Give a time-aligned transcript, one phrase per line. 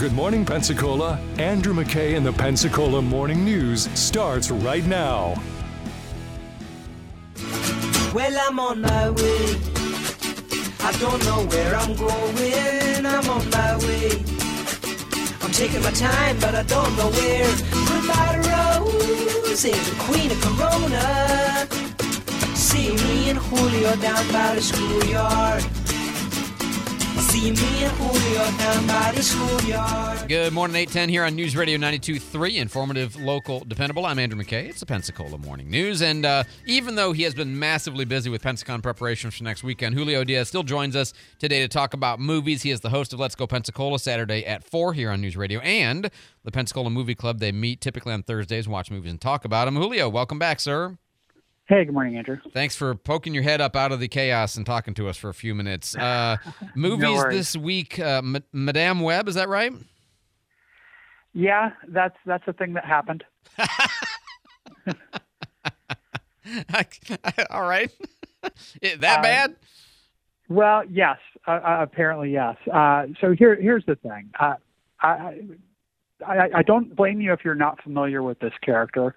[0.00, 1.20] Good morning, Pensacola.
[1.36, 5.34] Andrew McKay and the Pensacola Morning News starts right now.
[8.14, 9.60] Well, I'm on my way.
[10.80, 13.04] I don't know where I'm going.
[13.04, 14.24] I'm on my way.
[15.42, 17.54] I'm taking my time, but I don't know where.
[17.70, 21.66] Goodbye, Rose, the queen of Corona.
[22.56, 25.79] See me and Julio down by the schoolyard.
[30.26, 34.04] Good morning, 810 here on News Radio 92.3, informative, local, dependable.
[34.04, 34.68] I'm Andrew McKay.
[34.68, 36.02] It's the Pensacola Morning News.
[36.02, 39.94] And uh, even though he has been massively busy with Pensacon preparations for next weekend,
[39.94, 42.62] Julio Diaz still joins us today to talk about movies.
[42.62, 45.60] He is the host of Let's Go Pensacola Saturday at 4 here on News Radio
[45.60, 46.10] and
[46.42, 47.38] the Pensacola Movie Club.
[47.38, 49.76] They meet typically on Thursdays, watch movies, and talk about them.
[49.76, 50.98] Julio, welcome back, sir.
[51.70, 52.36] Hey, good morning, Andrew.
[52.52, 55.28] Thanks for poking your head up out of the chaos and talking to us for
[55.28, 55.96] a few minutes.
[55.96, 56.36] Uh,
[56.74, 57.36] movies worries.
[57.36, 59.72] this week, uh, Ma- Madame Web, is that right?
[61.32, 63.22] Yeah, that's that's the thing that happened.
[67.50, 67.88] All right.
[68.82, 69.54] It- that Uh, bad?
[70.48, 72.56] Well, yes, uh, uh, apparently yes.
[72.66, 74.28] Uh, so here here's the thing.
[74.40, 74.54] Uh,
[75.00, 75.38] I,
[76.26, 79.14] I I don't blame you if you're not familiar with this character.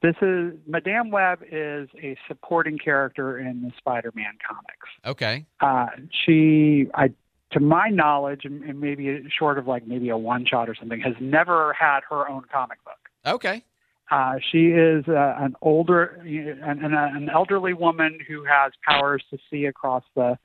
[0.00, 4.88] This is Madame Web is a supporting character in the Spider-Man comics.
[5.04, 5.44] Okay.
[5.60, 5.86] Uh,
[6.24, 7.12] she, I,
[7.50, 11.00] to my knowledge, and, and maybe short of like maybe a one shot or something,
[11.00, 13.08] has never had her own comic book.
[13.26, 13.64] Okay.
[14.10, 19.38] Uh, she is uh, an older, an, an, an elderly woman who has powers to
[19.50, 20.38] see across the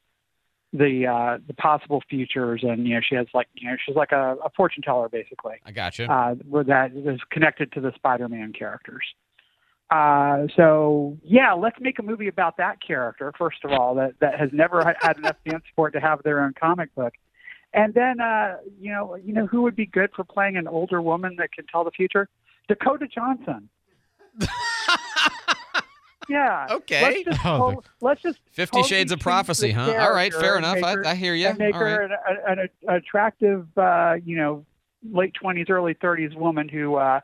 [0.74, 4.12] the uh, the possible futures, and you know she has like you know she's like
[4.12, 6.06] a, a fortune teller basically, I got you.
[6.06, 9.06] uh, that is connected to the Spider-Man characters.
[9.94, 14.40] Uh, so yeah, let's make a movie about that character first of all that that
[14.40, 17.14] has never ha- had enough fan support to have their own comic book.
[17.76, 21.02] And then, uh, you know, you know who would be good for playing an older
[21.02, 22.28] woman that can tell the future?
[22.68, 23.70] Dakota Johnson.
[26.30, 26.68] Yeah.
[26.72, 27.02] Okay.
[27.02, 29.94] Let's just, Oh, to- let's just Fifty Shades of Prophecy, huh?
[30.00, 30.76] All right, fair enough.
[30.76, 31.48] make I, I hear you.
[31.48, 32.38] And make All her right.
[32.48, 34.66] an, an, an attractive, uh, you know,
[35.12, 37.20] late twenties, early thirties woman who uh,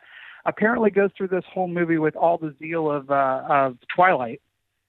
[0.45, 4.41] apparently goes through this whole movie with all the zeal of uh, of Twilight.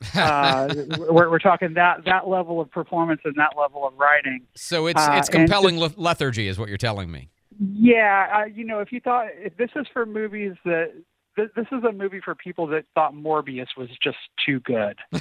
[0.15, 4.41] uh, we're, we're talking that that level of performance and that level of writing.
[4.56, 7.28] So it's uh, it's and compelling le- lethargy, is what you're telling me.
[7.59, 10.93] Yeah, uh, you know, if you thought if this is for movies that
[11.37, 14.16] th- this is a movie for people that thought Morbius was just
[14.47, 14.99] too good,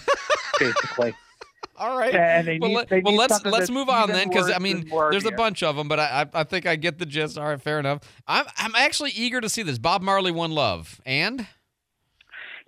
[0.60, 1.14] basically.
[1.78, 2.14] All right.
[2.14, 4.60] And they well, need, let, they well need let's let's move on then, because I
[4.60, 7.06] mean, than there's a bunch of them, but I, I I think I get the
[7.06, 7.38] gist.
[7.38, 8.02] All right, fair enough.
[8.28, 9.78] I'm I'm actually eager to see this.
[9.78, 11.48] Bob Marley, One Love, and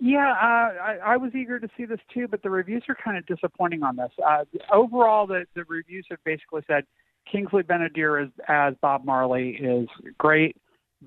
[0.04, 3.16] Yeah, uh, I, I was eager to see this too, but the reviews are kind
[3.16, 4.10] of disappointing on this.
[4.26, 6.84] Uh, overall, the, the reviews have basically said
[7.30, 9.86] Kingsley Ben-Adir as, as Bob Marley is
[10.18, 10.56] great,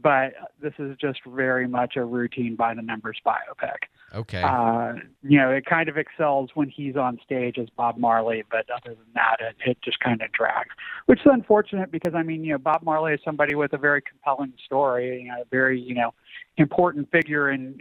[0.01, 3.87] but this is just very much a routine by the numbers biopic.
[4.13, 4.41] okay.
[4.41, 8.65] Uh, you know, it kind of excels when he's on stage as Bob Marley, but
[8.69, 10.69] other than that, it, it just kind of drags,
[11.05, 14.01] which is unfortunate because I mean, you know, Bob Marley is somebody with a very
[14.01, 16.13] compelling story, you know, a very you know
[16.57, 17.79] important figure in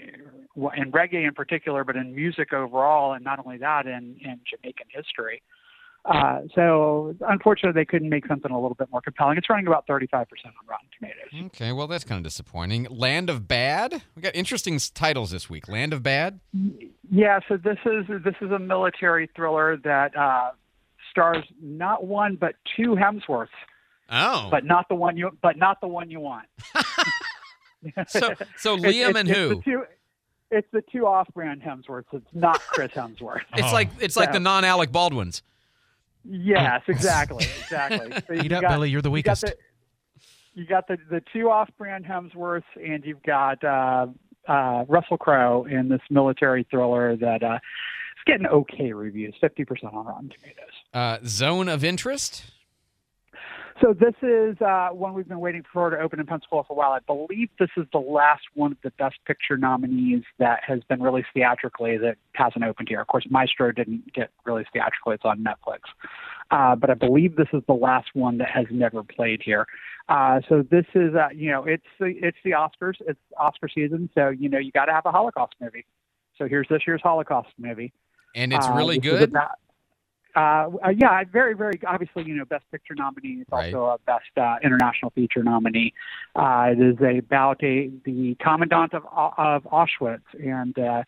[0.77, 4.87] in reggae in particular, but in music overall, and not only that, in in Jamaican
[4.91, 5.43] history.
[6.05, 9.39] Uh, so unfortunately, they couldn't make something a little bit more compelling.
[9.39, 10.27] It's running about 35% on
[10.69, 11.47] Rotten Tomatoes.
[11.47, 12.87] Okay, well that's kind of disappointing.
[12.91, 14.03] Land of Bad.
[14.15, 15.67] We got interesting titles this week.
[15.67, 16.41] Land of Bad.
[17.11, 20.51] Yeah, so this is this is a military thriller that uh,
[21.11, 23.49] stars not one but two Hemsworths,
[24.11, 26.45] Oh, but not the one you but not the one you want.
[28.09, 29.49] so so Liam it's- and it's who?
[29.57, 29.85] The two,
[30.51, 32.05] it's the two off-brand Hemsworths.
[32.13, 33.41] It's not Chris Hemsworth.
[33.57, 33.73] It's Oh.
[33.73, 34.33] like it's like Yeah.
[34.35, 35.43] the non-Alec Baldwins.
[36.25, 38.13] Yes, exactly, exactly.
[38.27, 38.91] So Eat up, got- Billy.
[38.91, 39.43] You're the you got weakest.
[39.47, 39.57] the-
[40.55, 44.07] You got the the two off-brand Hemsworths, and you've got uh,
[44.49, 49.93] uh, Russell Crowe in this military thriller that uh, is getting okay reviews, fifty percent
[49.95, 50.75] on Rotten Tomatoes.
[50.93, 52.45] Uh, Zone of Interest.
[53.83, 56.77] So this is uh, one we've been waiting for to open in Pensacola for a
[56.77, 56.93] while.
[56.93, 61.03] I believe this is the last one of the Best Picture nominees that has been
[61.03, 63.01] released theatrically that hasn't opened here.
[63.01, 65.81] Of course, Maestro didn't get released theatrically; it's on Netflix.
[66.53, 69.67] Uh, but I believe this is the last one that has never played here.
[70.09, 74.09] Uh, so this is, uh, you know, it's the it's the Oscars, it's Oscar season,
[74.15, 75.85] so you know you got to have a Holocaust movie.
[76.39, 77.93] So here's this year's Holocaust movie.
[78.37, 79.31] And it's Uh, really good.
[79.31, 79.53] about-
[80.37, 80.41] uh,
[80.85, 83.41] uh, yeah, very, very obviously, you know, best picture nominee.
[83.43, 83.73] It's Right.
[83.75, 85.93] also a best uh, international feature nominee.
[86.35, 91.03] Uh, it is about a the commandant of of Auschwitz and uh,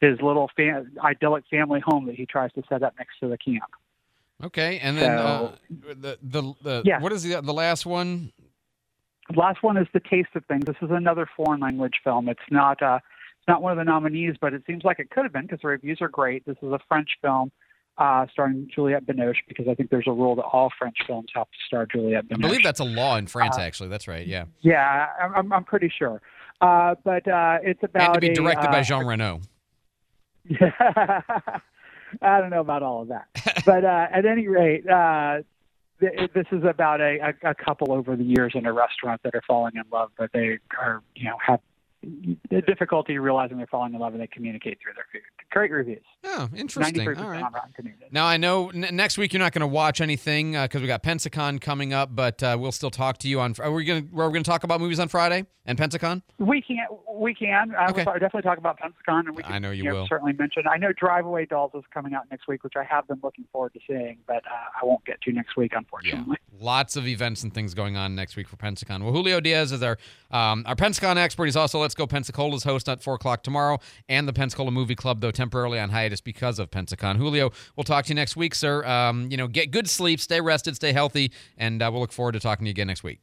[0.00, 3.36] his little fa- idyllic family home that he tries to set up next to the
[3.36, 3.64] camp.
[4.42, 7.00] Okay, and then uh, the the, the Yeah.
[7.00, 8.32] what is the the last one?
[9.36, 10.64] last one is The Taste of Things.
[10.64, 12.28] This is another foreign language film.
[12.28, 12.98] It's not uh,
[13.38, 15.60] it's not one of the nominees, but it seems like it could have been because
[15.60, 16.44] the reviews are great.
[16.46, 17.52] This is a French film
[18.00, 21.44] uh, starring Juliette Binoche because I think there's a rule that all French films have
[21.46, 22.44] to star Juliette Binoche.
[22.44, 23.90] I believe that's a law in France, Uh, actually.
[23.90, 24.26] That's right.
[24.26, 24.46] Yeah.
[24.62, 26.20] Yeah, I'm, I'm- pretty sure.
[26.62, 29.40] Uh, but uh, it's about And to be a, directed uh, by Jean Reno.
[32.22, 33.26] I don't know about all of that,
[33.66, 35.42] but uh, at any rate, uh,
[36.00, 39.34] th- this is about a, a, a couple over the years in a restaurant that
[39.34, 41.60] are falling in love, but they are, you know, have
[42.02, 45.20] the difficulty realizing they're falling in love and they communicate through their food.
[45.50, 46.02] Great reviews.
[46.24, 46.94] Oh, interesting.
[47.04, 47.42] 93% All right.
[47.42, 48.08] on Rotten Tomatoes.
[48.10, 51.02] Now I know n- next week you're not going to watch anything because we got
[51.02, 53.54] Pensacon coming up, but uh, we'll still talk to you on.
[53.60, 54.14] Are we going to?
[54.20, 56.22] Are we going to talk about movies on Friday and Pensacon?
[56.38, 57.74] We can, we can.
[57.74, 58.04] I Okay.
[58.04, 60.06] will definitely talk about Pensacon, and we can I know you know, will.
[60.08, 60.62] certainly mention.
[60.70, 63.44] I know Drive Away Dolls is coming out next week, which I have been looking
[63.52, 66.36] forward to seeing, but uh, I won't get to next week, unfortunately.
[66.58, 69.02] Lots of events and things going on next week for Pensacon.
[69.02, 69.98] Well, Julio Diaz is our
[70.30, 71.46] um, our Pensacon expert.
[71.46, 75.20] He's also Let's Go Pensacola's host at four o'clock tomorrow, and the Pensacola Movie Club,
[75.20, 77.16] though temporarily on hiatus because of Pensacon.
[77.16, 78.84] Julio, we'll talk to you next week, sir.
[78.86, 82.32] Um, you know, get good sleep, stay rested, stay healthy, and uh, we'll look forward
[82.32, 83.18] to talking to you again next week.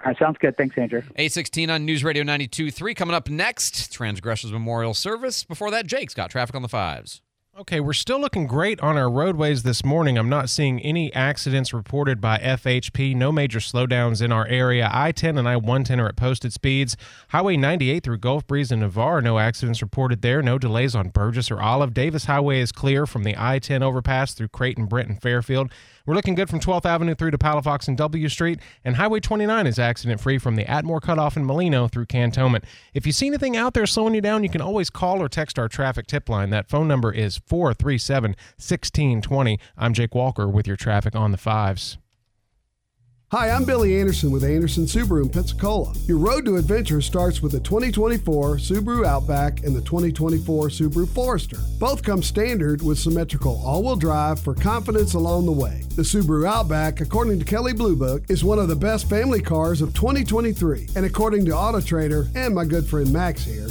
[0.00, 0.58] All right, sounds good.
[0.58, 0.98] Thanks, Andrew.
[0.98, 2.94] 816 on News Radio 92.3.
[2.94, 5.42] Coming up next, Transgressors Memorial Service.
[5.44, 7.22] Before that, Jake's got traffic on the fives.
[7.56, 10.18] Okay, we're still looking great on our roadways this morning.
[10.18, 13.14] I'm not seeing any accidents reported by FHP.
[13.14, 14.90] No major slowdowns in our area.
[14.92, 16.96] I 10 and I 110 are at posted speeds.
[17.28, 20.42] Highway 98 through Gulf Breeze and Navarre, no accidents reported there.
[20.42, 21.94] No delays on Burgess or Olive.
[21.94, 25.70] Davis Highway is clear from the I 10 overpass through Creighton, Brent, and Fairfield.
[26.06, 29.66] We're looking good from 12th Avenue through to Palafox and W Street, and Highway 29
[29.66, 32.64] is accident free from the Atmore Cutoff in Molino through Cantonment.
[32.92, 35.58] If you see anything out there slowing you down, you can always call or text
[35.58, 36.50] our traffic tip line.
[36.50, 39.58] That phone number is 437 1620.
[39.78, 41.96] I'm Jake Walker with your traffic on the fives.
[43.34, 45.92] Hi, I'm Billy Anderson with Anderson Subaru in Pensacola.
[46.06, 51.58] Your road to adventure starts with the 2024 Subaru Outback and the 2024 Subaru Forester.
[51.80, 55.82] Both come standard with symmetrical all-wheel drive for confidence along the way.
[55.96, 59.82] The Subaru Outback, according to Kelley Blue Book, is one of the best family cars
[59.82, 63.66] of 2023, and according to Auto Trader and my good friend Max here,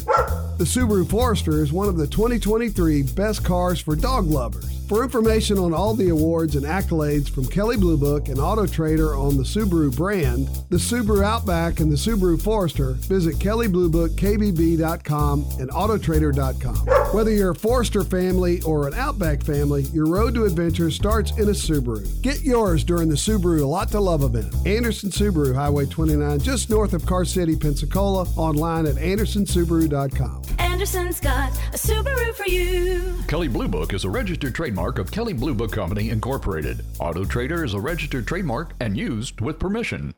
[0.57, 4.74] the Subaru Forester is one of the 2023 best cars for dog lovers.
[4.88, 9.16] For information on all the awards and accolades from Kelley Blue Book and Auto Trader
[9.16, 16.75] on the Subaru brand, the Subaru Outback, and the Subaru Forester, visit KellyBlueBookKBB.com and AutoTrader.com.
[17.13, 21.50] Whether you're a Forester family or an Outback family, your road to adventure starts in
[21.50, 22.19] a Subaru.
[22.23, 24.51] Get yours during the Subaru A Lot to Love event.
[24.65, 30.62] Anderson Subaru, Highway 29, just north of Car City, Pensacola, online at AndersonSubaru.com.
[30.83, 33.15] Anderson's got a Subaru for you.
[33.30, 36.83] Kelley Blue Book is a registered trademark of Kelley Blue Book Company, Incorporated.
[37.00, 40.13] Auto Trader is a registered trademark and used with permission.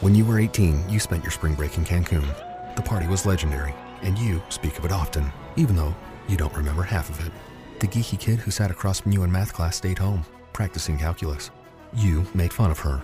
[0.00, 2.26] When you were 18, you spent your spring break in Cancun.
[2.74, 3.72] The party was legendary,
[4.02, 5.94] and you speak of it often, even though
[6.26, 7.32] you don't remember half of it.
[7.78, 11.52] The geeky kid who sat across from you in math class stayed home, practicing calculus.
[11.94, 13.00] You made fun of her.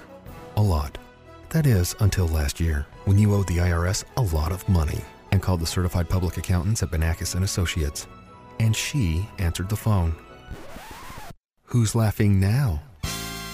[0.56, 0.98] A lot.
[1.50, 5.04] That is, until last year, when you owed the IRS a lot of money
[5.36, 8.06] and called the certified public accountants at Benakis and Associates.
[8.58, 10.16] And she answered the phone.
[11.64, 12.80] Who's laughing now?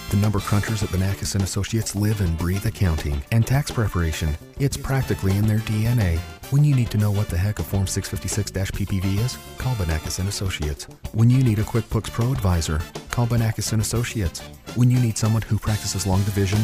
[0.09, 4.33] The number crunchers at Benakis and Associates live and breathe accounting and tax preparation.
[4.59, 6.19] It's practically in their DNA.
[6.51, 10.29] When you need to know what the heck a Form 656-PPV is, call Benakis and
[10.29, 10.85] Associates.
[11.11, 12.79] When you need a QuickBooks Pro advisor,
[13.11, 14.39] call Benakis and Associates.
[14.75, 16.59] When you need someone who practices long division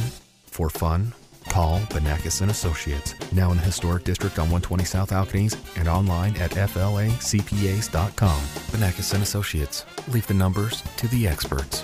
[0.46, 1.14] for fun,
[1.50, 3.16] call Benakis and Associates.
[3.32, 8.42] Now in the historic district on 120 South Alcaniz and online at flacpas.com.
[8.72, 9.86] Benakis and Associates.
[10.10, 11.84] Leave the numbers to the experts.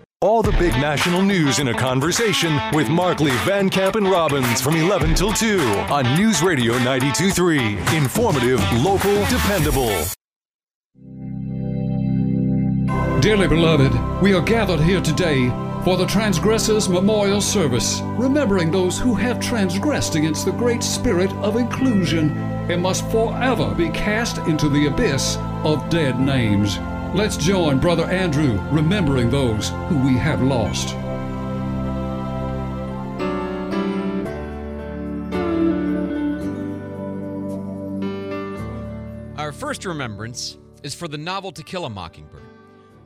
[0.23, 4.75] All the big national news in a conversation with Markley, Van Camp, and Robbins from
[4.75, 5.59] 11 till 2
[5.89, 7.97] on News Radio 92.3.
[7.97, 9.89] Informative, local, dependable.
[13.19, 15.49] Dearly beloved, we are gathered here today
[15.83, 21.55] for the Transgressors Memorial Service, remembering those who have transgressed against the great spirit of
[21.55, 22.37] inclusion
[22.69, 26.77] and must forever be cast into the abyss of dead names.
[27.13, 30.95] Let's join Brother Andrew remembering those who we have lost.
[39.37, 42.43] Our first remembrance is for the novel To Kill a Mockingbird.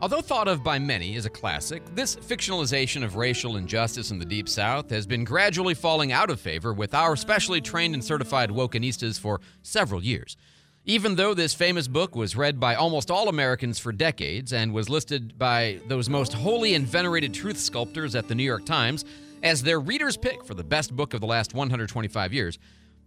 [0.04, 4.26] Although thought of by many as a classic, this fictionalization of racial injustice in the
[4.26, 8.52] Deep South has been gradually falling out of favor with our specially trained and certified
[8.52, 10.38] wokenistas for several years.
[10.88, 14.88] Even though this famous book was read by almost all Americans for decades and was
[14.88, 19.04] listed by those most holy and venerated truth sculptors at the New York Times
[19.42, 22.60] as their reader's pick for the best book of the last 125 years,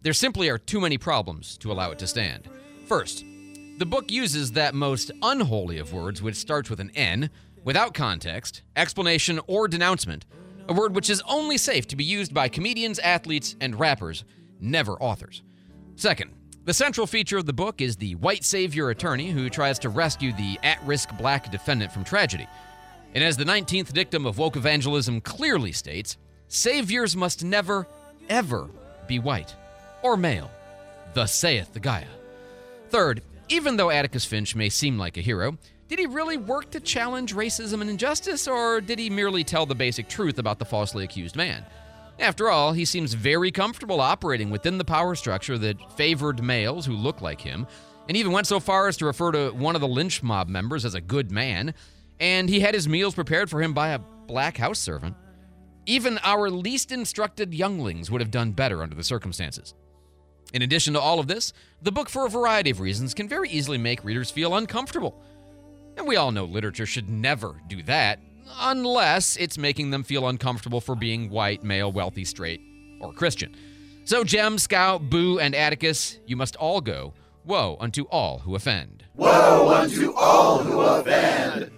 [0.02, 2.48] there simply are too many problems to allow it to stand.
[2.86, 3.24] First,
[3.78, 7.30] the book uses that most unholy of words, which starts with an N,
[7.62, 10.26] without context, explanation, or denouncement,
[10.68, 14.24] a word which is only safe to be used by comedians, athletes, and rappers,
[14.60, 15.42] never authors.
[15.94, 16.32] Second,
[16.68, 20.34] the central feature of the book is the white savior attorney who tries to rescue
[20.34, 22.46] the at risk black defendant from tragedy.
[23.14, 27.86] And as the 19th dictum of woke evangelism clearly states, saviors must never,
[28.28, 28.68] ever
[29.06, 29.56] be white
[30.02, 30.50] or male.
[31.14, 32.04] Thus saith the Gaia.
[32.90, 35.56] Third, even though Atticus Finch may seem like a hero,
[35.88, 39.74] did he really work to challenge racism and injustice, or did he merely tell the
[39.74, 41.64] basic truth about the falsely accused man?
[42.18, 46.94] After all, he seems very comfortable operating within the power structure that favored males who
[46.94, 47.66] look like him,
[48.08, 50.84] and even went so far as to refer to one of the lynch mob members
[50.84, 51.74] as a good man,
[52.18, 55.14] and he had his meals prepared for him by a black house servant.
[55.86, 59.74] Even our least instructed younglings would have done better under the circumstances.
[60.52, 63.48] In addition to all of this, the book, for a variety of reasons, can very
[63.48, 65.22] easily make readers feel uncomfortable.
[65.96, 68.20] And we all know literature should never do that,
[68.60, 72.60] unless it's making them feel uncomfortable for being white, male, wealthy, straight,
[73.00, 73.54] or Christian.
[74.04, 77.12] So, Jem, Scout, Boo, and Atticus, you must all go.
[77.44, 79.04] Woe unto all who offend.
[79.14, 81.70] Woe unto all who offend.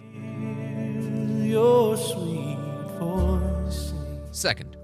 [1.49, 2.59] Your sweet
[2.99, 3.93] voice.
[4.31, 4.77] Second,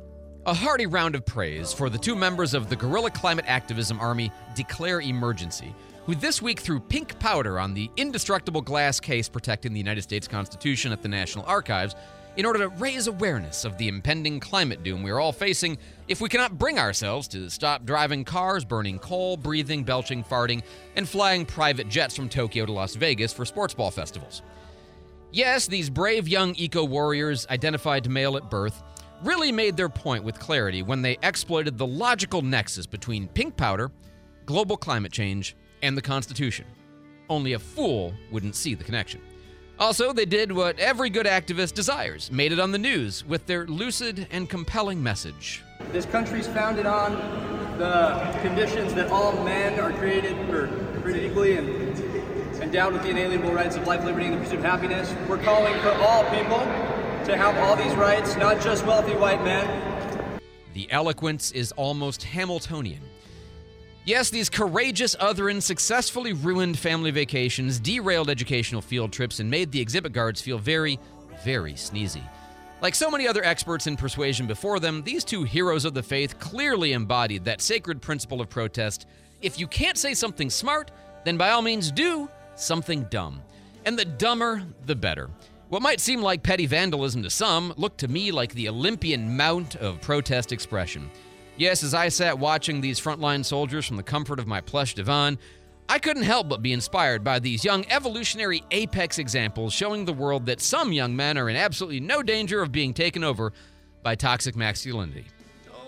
[0.46, 4.30] a hearty round of praise for the two members of the guerrilla climate activism army
[4.54, 5.74] Declare Emergency,
[6.06, 10.28] who this week threw pink powder on the indestructible glass case protecting the United States
[10.28, 11.96] Constitution at the National Archives
[12.36, 16.20] in order to raise awareness of the impending climate doom we are all facing if
[16.20, 20.62] we cannot bring ourselves to stop driving cars, burning coal, breathing, belching, farting,
[20.94, 24.42] and flying private jets from Tokyo to Las Vegas for sports ball festivals.
[25.32, 28.80] Yes, these brave young eco warriors, identified male at birth,
[29.24, 33.90] really made their point with clarity when they exploited the logical nexus between pink powder,
[34.44, 36.66] global climate change, and the Constitution.
[37.28, 39.20] Only a fool wouldn't see the connection.
[39.78, 43.66] Also, they did what every good activist desires made it on the news with their
[43.66, 45.62] lucid and compelling message.
[45.92, 47.12] This country's founded on
[47.78, 50.68] the conditions that all men are created or
[51.02, 51.68] created equally and
[52.62, 55.14] endowed with the inalienable rights of life, liberty, and the pursuit of happiness.
[55.28, 56.58] We're calling for all people
[57.26, 60.40] to have all these rights, not just wealthy white men.
[60.72, 63.02] The eloquence is almost Hamiltonian.
[64.06, 69.80] Yes, these courageous otherins successfully ruined family vacations, derailed educational field trips, and made the
[69.80, 71.00] exhibit guards feel very,
[71.44, 72.22] very sneezy.
[72.80, 76.38] Like so many other experts in persuasion before them, these two heroes of the faith
[76.38, 79.08] clearly embodied that sacred principle of protest.
[79.42, 80.92] If you can't say something smart,
[81.24, 83.42] then by all means do something dumb.
[83.86, 85.30] And the dumber, the better.
[85.68, 89.74] What might seem like petty vandalism to some looked to me like the Olympian mount
[89.74, 91.10] of protest expression.
[91.58, 95.38] Yes, as I sat watching these frontline soldiers from the comfort of my plush divan,
[95.88, 100.44] I couldn't help but be inspired by these young evolutionary apex examples showing the world
[100.46, 103.54] that some young men are in absolutely no danger of being taken over
[104.02, 105.24] by toxic masculinity.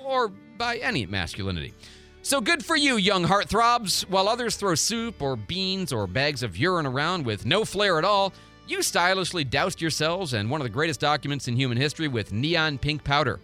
[0.04, 1.74] Or by any masculinity.
[2.22, 4.08] So good for you, young heartthrobs.
[4.08, 8.04] While others throw soup or beans or bags of urine around with no flair at
[8.04, 8.32] all,
[8.66, 12.78] you stylishly doused yourselves and one of the greatest documents in human history with neon
[12.78, 13.40] pink powder.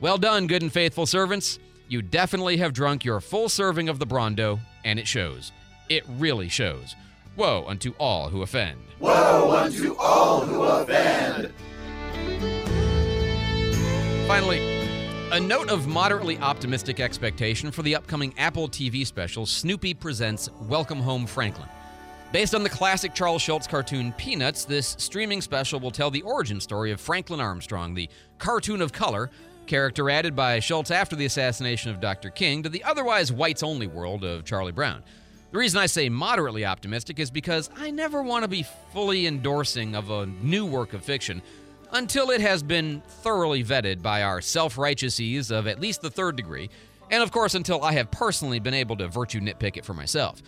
[0.00, 1.58] Well done, good and faithful servants.
[1.90, 5.52] You definitely have drunk your full serving of the Brawndo, and it shows.
[5.88, 6.94] It really shows.
[7.34, 8.78] Woe unto all who offend.
[9.00, 11.50] Woe unto all who offend.
[14.26, 14.58] Finally,
[15.32, 21.00] a note of moderately optimistic expectation for the upcoming Apple TV special Snoopy Presents Welcome
[21.00, 21.68] Home Franklin.
[22.32, 26.60] Based on the classic Charles Schulz cartoon Peanuts, this streaming special will tell the origin
[26.60, 29.30] story of Franklin Armstrong, the cartoon of color,
[29.68, 32.30] character added by Schulz after the assassination of Dr.
[32.30, 35.04] King to the otherwise whites only world of Charlie Brown.
[35.52, 39.94] The reason I say moderately optimistic is because I never want to be fully endorsing
[39.94, 41.40] of a new work of fiction
[41.92, 46.36] until it has been thoroughly vetted by our self righteousies of at least the third
[46.36, 46.68] degree,
[47.10, 50.42] and of course until I have personally been able to virtue nitpick it for myself.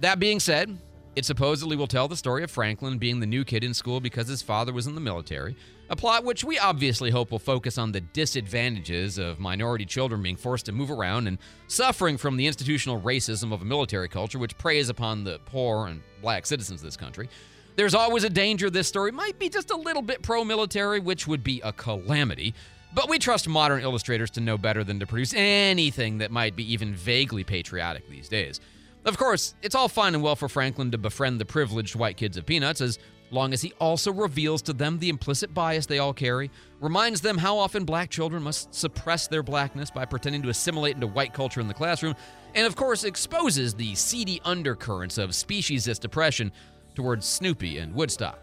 [0.00, 0.78] That being said,
[1.16, 4.28] It supposedly will tell the story of Franklin being the new kid in school because
[4.28, 5.56] his father was in the military,
[5.90, 10.36] a plot which we obviously hope will focus on the disadvantages of minority children being
[10.36, 11.38] forced to move around and
[11.68, 16.00] suffering from the institutional racism of a military culture which preys upon the poor and
[16.22, 17.28] black citizens of this country.
[17.76, 21.26] There's always a danger this story might be just a little bit pro military, which
[21.26, 22.54] would be a calamity.
[22.94, 26.72] But we trust modern illustrators to know better than to produce anything that might be
[26.72, 28.60] even vaguely patriotic these days.
[29.04, 32.36] Of course, it's all fine and well for Franklin to befriend the privileged white kids
[32.36, 32.98] of Peanuts as
[33.30, 36.50] long as he also reveals to them the implicit bias they all carry,
[36.80, 41.06] reminds them how often black children must suppress their blackness by pretending to assimilate into
[41.06, 42.14] white culture in the classroom,
[42.54, 46.52] and of course exposes the seedy undercurrents of speciesist oppression
[46.94, 48.38] towards Snoopy and Woodstock.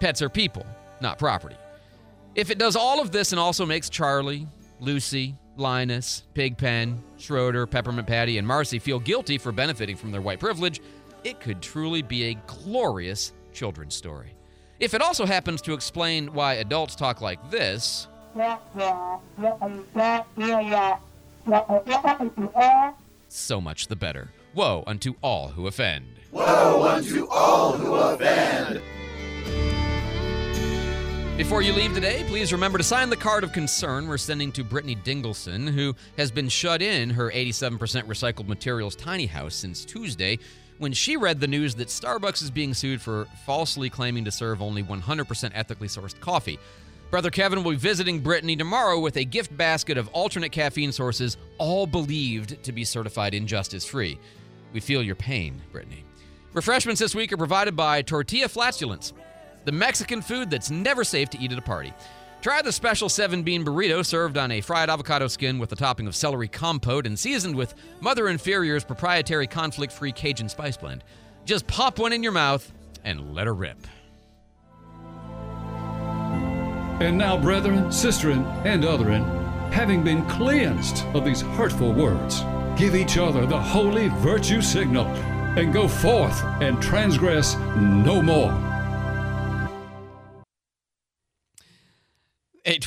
[0.00, 0.64] Pets are people,
[1.00, 1.56] not property.
[2.34, 4.46] If it does all of this and also makes Charlie,
[4.78, 10.38] Lucy, Linus, Pigpen, Schroeder, Peppermint Patty, and Marcy feel guilty for benefiting from their white
[10.38, 10.80] privilege,
[11.24, 14.34] it could truly be a glorious children's story.
[14.78, 18.06] If it also happens to explain why adults talk like this,
[23.28, 24.30] so much the better.
[24.54, 26.06] Woe unto all who offend.
[26.30, 28.80] Woe unto all who offend.
[31.36, 34.64] Before you leave today, please remember to sign the card of concern we're sending to
[34.64, 40.38] Brittany Dingleson, who has been shut in her 87% recycled materials tiny house since Tuesday
[40.78, 44.62] when she read the news that Starbucks is being sued for falsely claiming to serve
[44.62, 46.58] only 100% ethically sourced coffee.
[47.10, 51.36] Brother Kevin will be visiting Brittany tomorrow with a gift basket of alternate caffeine sources,
[51.56, 54.18] all believed to be certified injustice free.
[54.72, 56.04] We feel your pain, Brittany.
[56.52, 59.12] Refreshments this week are provided by Tortilla Flatulence
[59.68, 61.92] the Mexican food that's never safe to eat at a party.
[62.48, 66.06] Try the special seven bean burrito served on a fried avocado skin with a topping
[66.06, 71.04] of celery compote and seasoned with Mother Inferior's proprietary conflict free Cajun spice blend.
[71.44, 72.72] Just pop one in your mouth
[73.04, 73.76] and let her rip.
[77.02, 79.26] And now, brethren, sisterin, and otherin,
[79.70, 82.40] having been cleansed of these hurtful words,
[82.78, 88.77] give each other the holy virtue signal and go forth and transgress no more.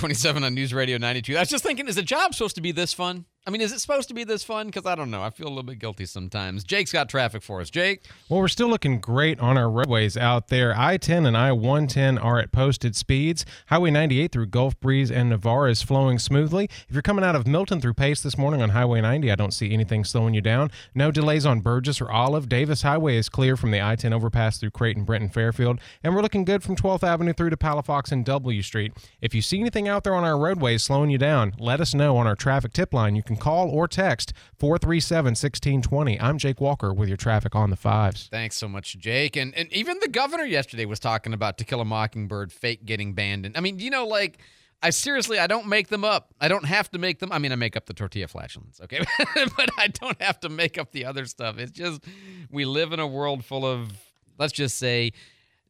[0.01, 1.37] 827 on News Radio 92.
[1.37, 3.25] I was just thinking, is a job supposed to be this fun?
[3.47, 4.67] I mean, is it supposed to be this fun?
[4.67, 5.23] Because I don't know.
[5.23, 6.63] I feel a little bit guilty sometimes.
[6.63, 7.71] Jake's got traffic for us.
[7.71, 8.03] Jake?
[8.29, 10.75] Well, we're still looking great on our roadways out there.
[10.77, 13.43] I 10 and I 110 are at posted speeds.
[13.65, 16.65] Highway 98 through Gulf Breeze and Navarre is flowing smoothly.
[16.87, 19.55] If you're coming out of Milton through Pace this morning on Highway 90, I don't
[19.55, 20.69] see anything slowing you down.
[20.93, 22.47] No delays on Burgess or Olive.
[22.47, 25.79] Davis Highway is clear from the I 10 overpass through Creighton, Brenton, Fairfield.
[26.03, 28.93] And we're looking good from 12th Avenue through to Palafox and W Street.
[29.19, 32.17] If you see anything out there on our roadways slowing you down, let us know
[32.17, 33.15] on our traffic tip line.
[33.15, 36.19] You can call or text text 437 1620.
[36.19, 38.27] I'm Jake Walker with your traffic on the fives.
[38.31, 39.35] Thanks so much, Jake.
[39.35, 43.13] And and even the governor yesterday was talking about To Kill a Mockingbird fake getting
[43.13, 43.45] banned.
[43.45, 44.39] And I mean, you know, like
[44.83, 46.33] I seriously, I don't make them up.
[46.39, 47.31] I don't have to make them.
[47.31, 48.99] I mean, I make up the tortilla flatulence, okay,
[49.57, 51.57] but I don't have to make up the other stuff.
[51.57, 52.03] It's just
[52.49, 53.91] we live in a world full of,
[54.37, 55.13] let's just say,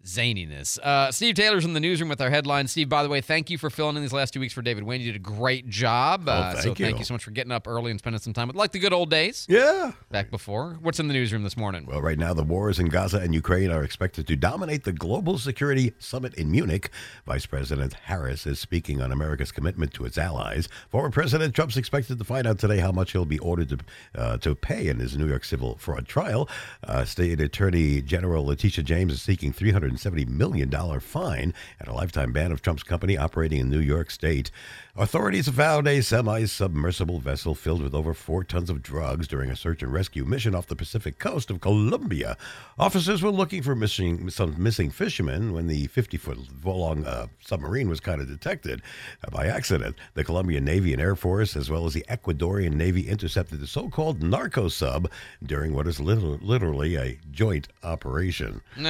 [0.04, 0.80] zaniness.
[0.80, 2.72] Uh, Steve Taylor's in the newsroom with our headlines.
[2.72, 4.84] Steve, by the way, thank you for filling in these last two weeks for David
[4.84, 5.02] Wayne.
[5.02, 6.24] You did a great job.
[6.28, 6.76] Oh, uh, thank so you.
[6.76, 8.80] thank you so much for getting up early and spending some time with like the
[8.80, 9.46] good old days.
[9.50, 9.92] Yeah.
[10.10, 10.78] Back before.
[10.82, 11.86] What's in the newsroom this morning?
[11.86, 15.38] Well, right now, the wars in Gaza and Ukraine are expected to dominate the Global
[15.38, 16.90] Security Summit in Munich.
[17.26, 20.68] Vice President Harris is speaking on America's commitment to its allies.
[20.90, 23.78] Former President Trump's expected to find out today how much he'll be ordered to
[24.16, 26.50] uh, to pay in his New York civil fraud trial.
[26.84, 29.52] Uh, State Attorney General Letitia James is seeking
[29.98, 34.10] 370 million dollar fine and a lifetime ban of Trump's company operating in New York
[34.10, 34.50] State.
[34.96, 39.82] Authorities found a semi-submersible vessel filled with over four tons of drugs during a search
[39.82, 42.38] and rescue mission off the Pacific coast of Colombia.
[42.78, 48.02] Officers were looking for missing some missing fishermen when the 50-foot long uh, submarine was
[48.02, 48.82] kind of detected
[49.26, 49.96] uh, by accident.
[50.14, 54.22] The Colombian Navy and Air Force, as well as the Ecuadorian Navy, intercepted the so-called
[54.22, 55.10] narco sub
[55.42, 58.62] during what is liter- literally a joint operation.
[58.78, 58.90] No.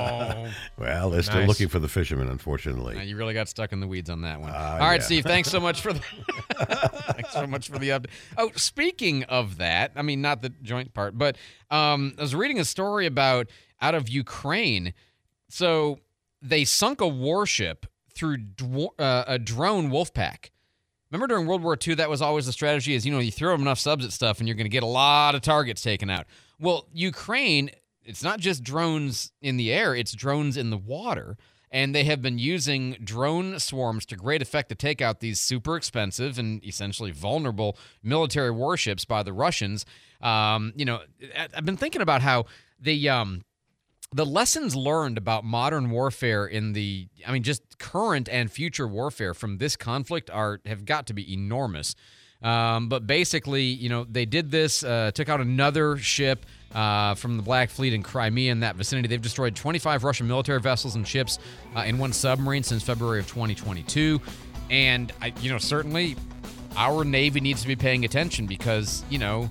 [0.78, 1.48] well, they're still Nice.
[1.48, 2.96] looking for the fishermen, unfortunately.
[2.96, 4.50] Uh, you really got stuck in the weeds on that one.
[4.54, 5.06] Ah, All right, yeah.
[5.06, 5.24] Steve.
[5.24, 6.00] Thanks so much for the
[7.14, 8.10] thanks so much for the update.
[8.36, 11.36] Oh, speaking of that, I mean not the joint part, but
[11.70, 13.48] um, I was reading a story about
[13.80, 14.92] out of Ukraine.
[15.48, 15.98] So
[16.42, 20.50] they sunk a warship through dwo- uh, a drone wolf pack.
[21.10, 23.54] Remember during World War II, that was always the strategy: is you know you throw
[23.54, 26.26] enough subs at stuff, and you're going to get a lot of targets taken out.
[26.60, 27.70] Well, Ukraine,
[28.10, 31.36] it's not just drones in the air; it's drones in the water,
[31.70, 35.76] and they have been using drone swarms to great effect to take out these super
[35.76, 39.86] expensive and essentially vulnerable military warships by the Russians.
[40.20, 41.00] Um, you know,
[41.54, 42.46] I've been thinking about how
[42.80, 43.42] the um,
[44.12, 49.34] the lessons learned about modern warfare in the I mean just current and future warfare
[49.34, 51.94] from this conflict are have got to be enormous.
[52.42, 57.36] Um, but basically, you know, they did this, uh, took out another ship uh, from
[57.36, 59.08] the Black Fleet in Crimea in that vicinity.
[59.08, 61.38] They've destroyed 25 Russian military vessels and ships
[61.74, 64.20] uh, and one submarine since February of 2022.
[64.70, 66.16] And, I, you know, certainly
[66.76, 69.50] our Navy needs to be paying attention because, you know,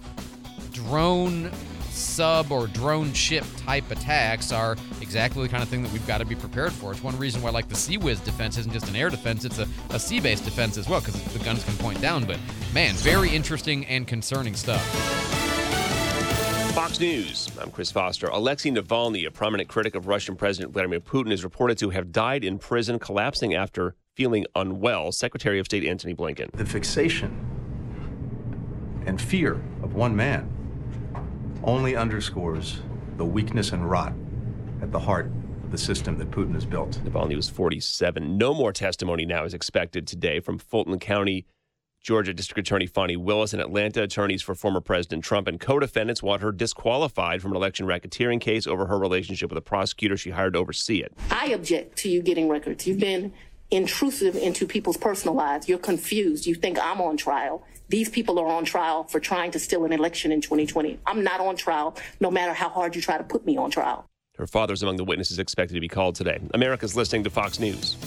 [0.72, 1.52] drone
[1.92, 6.20] sub or drone ship type attacks are exactly the kind of thing that we've got
[6.20, 6.92] to be prepared for.
[6.92, 9.68] It's one reason why, like, the CIWS defense isn't just an air defense, it's a,
[9.90, 12.24] a sea based defense as well, because the guns can point down.
[12.24, 12.38] But
[12.74, 15.39] man, very interesting and concerning stuff.
[16.80, 17.50] Fox News.
[17.60, 18.28] I'm Chris Foster.
[18.28, 22.46] Alexei Navalny, a prominent critic of Russian President Vladimir Putin, is reported to have died
[22.46, 25.12] in prison, collapsing after feeling unwell.
[25.12, 26.50] Secretary of State Antony Blinken.
[26.54, 27.36] The fixation
[29.06, 30.50] and fear of one man
[31.66, 32.80] only underscores
[33.18, 34.14] the weakness and rot
[34.82, 35.26] at the heart
[35.66, 36.92] of the system that Putin has built.
[37.04, 38.38] Navalny was 47.
[38.38, 41.46] No more testimony now is expected today from Fulton County,
[42.10, 46.42] Georgia District Attorney Fani Willis and Atlanta attorneys for former President Trump and co-defendants want
[46.42, 50.54] her disqualified from an election racketeering case over her relationship with a prosecutor she hired
[50.54, 51.14] to oversee it.
[51.30, 52.88] I object to you getting records.
[52.88, 53.32] You've been
[53.70, 55.70] intrusive into people's personal lives.
[55.70, 56.48] You're confused.
[56.48, 57.64] You think I'm on trial.
[57.90, 60.98] These people are on trial for trying to steal an election in 2020.
[61.06, 64.08] I'm not on trial, no matter how hard you try to put me on trial.
[64.40, 66.40] Her father's among the witnesses expected to be called today.
[66.56, 67.98] America's listening to Fox News.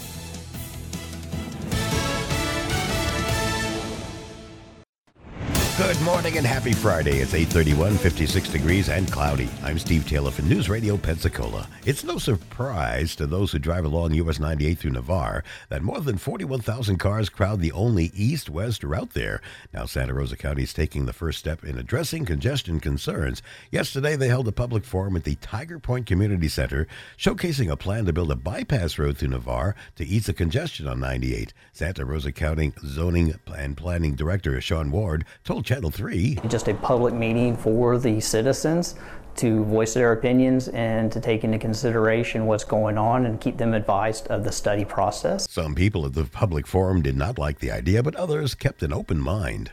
[5.82, 7.18] Good morning and happy Friday.
[7.18, 9.50] It's 831, 56 degrees and cloudy.
[9.64, 11.68] I'm Steve Taylor for News Radio Pensacola.
[11.84, 16.18] It's no surprise to those who drive along US 98 through Navarre that more than
[16.18, 19.42] 41,000 cars crowd the only east-west route there.
[19.74, 23.42] Now Santa Rosa County is taking the first step in addressing congestion concerns.
[23.72, 26.86] Yesterday they held a public forum at the Tiger Point Community Center
[27.18, 31.00] showcasing a plan to build a bypass road through Navarre to ease the congestion on
[31.00, 31.52] 98.
[31.72, 36.38] Santa Rosa County Zoning and Planning Director Sean Ward told Channel 3.
[36.48, 38.94] Just a public meeting for the citizens
[39.36, 43.72] to voice their opinions and to take into consideration what's going on and keep them
[43.72, 45.50] advised of the study process.
[45.50, 48.92] Some people at the public forum did not like the idea, but others kept an
[48.92, 49.72] open mind.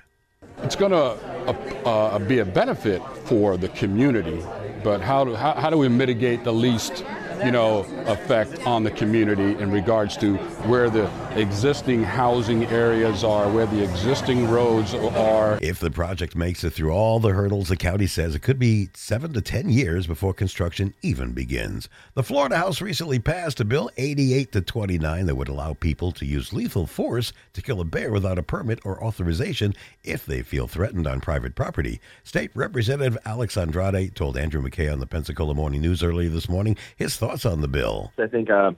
[0.59, 1.17] It's going to
[1.49, 1.53] uh,
[1.85, 4.41] uh, be a benefit for the community,
[4.85, 7.03] but how do, how, how do we mitigate the least
[7.43, 13.49] you know, effect on the community in regards to where the existing housing areas are,
[13.49, 15.57] where the existing roads are.
[15.61, 18.89] If the project makes it through all the hurdles, the county says it could be
[18.93, 21.89] seven to ten years before construction even begins.
[22.13, 26.25] The Florida House recently passed a bill 88 to 29 that would allow people to
[26.25, 29.73] use lethal force to kill a bear without a permit or authorization
[30.03, 32.01] if they feel threatened on private property.
[32.23, 36.75] State Representative Alex Andrade told Andrew McKay on the Pensacola Morning News earlier this morning
[36.95, 38.11] his thoughts thoughts on the bill?
[38.17, 38.71] I think uh,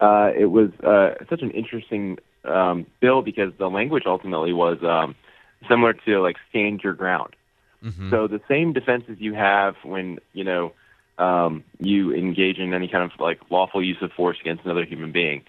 [0.00, 5.14] uh, it was uh, such an interesting um, bill because the language ultimately was um,
[5.68, 7.34] similar to like stand your ground.
[7.84, 8.10] Mm-hmm.
[8.10, 10.72] So the same defenses you have when you know
[11.18, 15.12] um, you engage in any kind of like lawful use of force against another human
[15.12, 15.44] being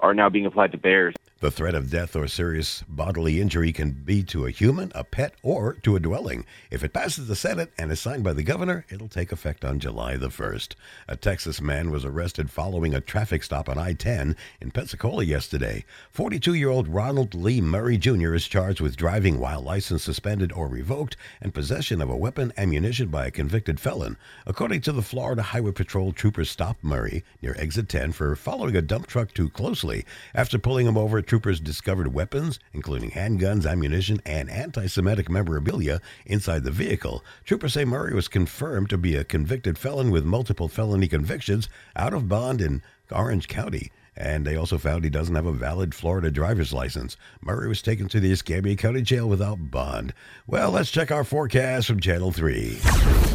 [0.00, 1.14] are now being applied to bears.
[1.44, 5.34] The threat of death or serious bodily injury can be to a human, a pet,
[5.42, 6.46] or to a dwelling.
[6.70, 9.78] If it passes the Senate and is signed by the governor, it'll take effect on
[9.78, 10.74] July the 1st.
[11.06, 15.84] A Texas man was arrested following a traffic stop on I 10 in Pensacola yesterday.
[16.12, 18.32] 42 year old Ronald Lee Murray Jr.
[18.32, 23.08] is charged with driving while license suspended or revoked and possession of a weapon ammunition
[23.08, 24.16] by a convicted felon.
[24.46, 28.80] According to the Florida Highway Patrol, troopers stopped Murray near exit 10 for following a
[28.80, 30.06] dump truck too closely.
[30.34, 36.62] After pulling him over, troopers discovered weapons, including handguns, ammunition, and anti Semitic memorabilia inside
[36.62, 37.24] the vehicle.
[37.42, 42.14] Troopers say Murray was confirmed to be a convicted felon with multiple felony convictions out
[42.14, 43.90] of bond in Orange County.
[44.16, 47.16] And they also found he doesn't have a valid Florida driver's license.
[47.40, 50.14] Murray was taken to the Escambia County Jail without bond.
[50.46, 52.78] Well, let's check our forecast from Channel 3.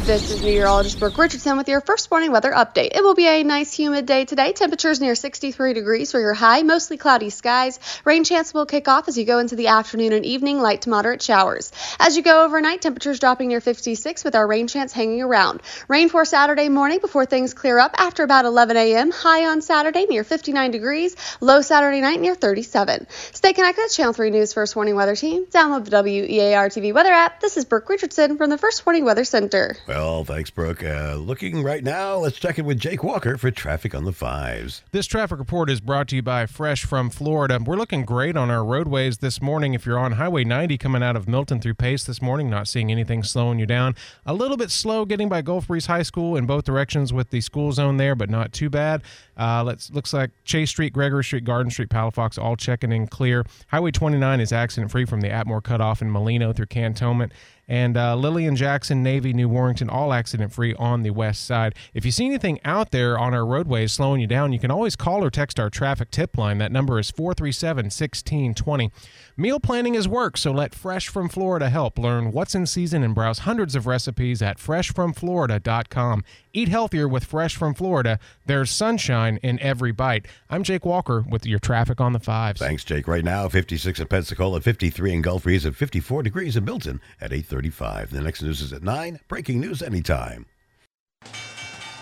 [0.04, 2.96] This is meteorologist Brooke Richardson with your first morning weather update.
[2.96, 4.52] It will be a nice humid day today.
[4.52, 7.78] Temperatures near 63 degrees for your high, mostly cloudy skies.
[8.04, 10.90] Rain chance will kick off as you go into the afternoon and evening, light to
[10.90, 11.70] moderate showers.
[12.00, 15.60] As you go overnight, temperatures dropping near 56 with our rain chance hanging around.
[15.86, 19.10] Rain for Saturday morning before things clear up after about 11 a.m.
[19.10, 21.16] High on Saturday near 59 29 degrees.
[21.40, 23.06] Low Saturday night near 37.
[23.10, 23.88] Stay connected.
[23.90, 25.46] Channel 3 News First Warning Weather Team.
[25.46, 27.40] Download the WEAR TV weather app.
[27.40, 29.76] This is Brooke Richardson from the First Warning Weather Center.
[29.86, 30.84] Well, thanks, Brooke.
[30.84, 34.82] Uh, looking right now, let's check in with Jake Walker for traffic on the fives.
[34.92, 37.58] This traffic report is brought to you by Fresh from Florida.
[37.64, 39.74] We're looking great on our roadways this morning.
[39.74, 42.90] If you're on Highway 90 coming out of Milton through Pace this morning, not seeing
[42.90, 43.94] anything slowing you down.
[44.26, 47.40] A little bit slow getting by Gulf Breeze High School in both directions with the
[47.40, 49.02] school zone there, but not too bad.
[49.40, 53.44] Uh, let's looks like Chase Street, Gregory Street, Garden Street, Palafox all checking in clear.
[53.68, 57.32] Highway 29 is accident free from the Atmore cutoff in Molino through Cantonment
[57.70, 61.76] and uh, Lillian Jackson, Navy, New Warrington, all accident free on the west side.
[61.94, 64.96] If you see anything out there on our roadways slowing you down, you can always
[64.96, 66.58] call or text our traffic tip line.
[66.58, 68.90] That number is 437 1620.
[69.36, 71.96] Meal planning is work, so let Fresh from Florida help.
[71.96, 76.24] Learn what's in season and browse hundreds of recipes at freshfromflorida.com.
[76.52, 78.18] Eat healthier with Fresh from Florida.
[78.46, 80.26] There's sunshine in every bite.
[80.50, 82.58] I'm Jake Walker with your traffic on the fives.
[82.60, 83.06] Thanks, Jake.
[83.06, 87.30] Right now, 56 in Pensacola, 53 in Gulf Breeze, and 54 degrees in Milton at
[87.60, 88.10] 835.
[88.10, 89.20] The next news is at 9.
[89.28, 90.46] Breaking news anytime.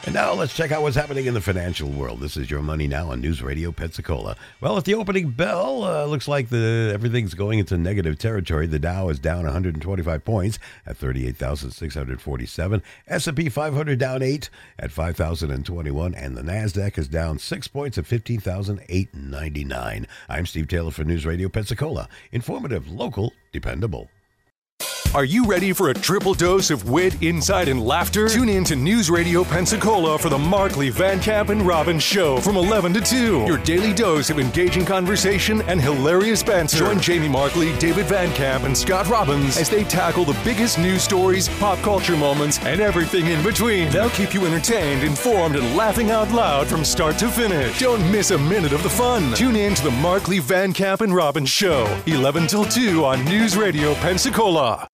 [0.05, 2.21] And now let's check out what's happening in the financial world.
[2.21, 4.37] This is your money now on News Radio Pensacola.
[4.61, 8.69] Well, at the opening bell, uh, looks like the everything's going into negative territory.
[8.69, 12.83] The Dow is down 125 points at 38,647.
[13.09, 20.07] S&P 500 down 8 at 5,021 and the Nasdaq is down 6 points at 15,899.
[20.29, 22.09] I'm Steve Taylor for News Radio Pensacola.
[22.31, 24.09] Informative, local, dependable.
[25.15, 28.29] Are you ready for a triple dose of wit, insight, and laughter?
[28.29, 32.59] Tune in to News Radio Pensacola for the Markley, Van Camp, and Robbins Show from
[32.59, 33.45] 11 to 2.
[33.47, 36.77] Your daily dose of engaging conversation and hilarious banter.
[36.77, 41.03] Join Jamie Markley, David Van Camp, and Scott Robbins as they tackle the biggest news
[41.03, 43.89] stories, pop culture moments, and everything in between.
[43.91, 47.79] They'll keep you entertained, informed, and laughing out loud from start to finish.
[47.79, 49.35] Don't miss a minute of the fun.
[49.35, 53.57] Tune in to the Markley, Van Camp, and Robbins Show, 11 till 2 on News
[53.57, 54.87] Radio Pensacola.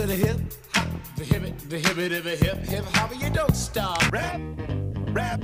[0.00, 0.38] I the hip,
[0.74, 4.00] hop, the hip, the hip, the hip, hip, hop, you don't stop.
[4.12, 4.40] Rap,
[5.08, 5.42] rap,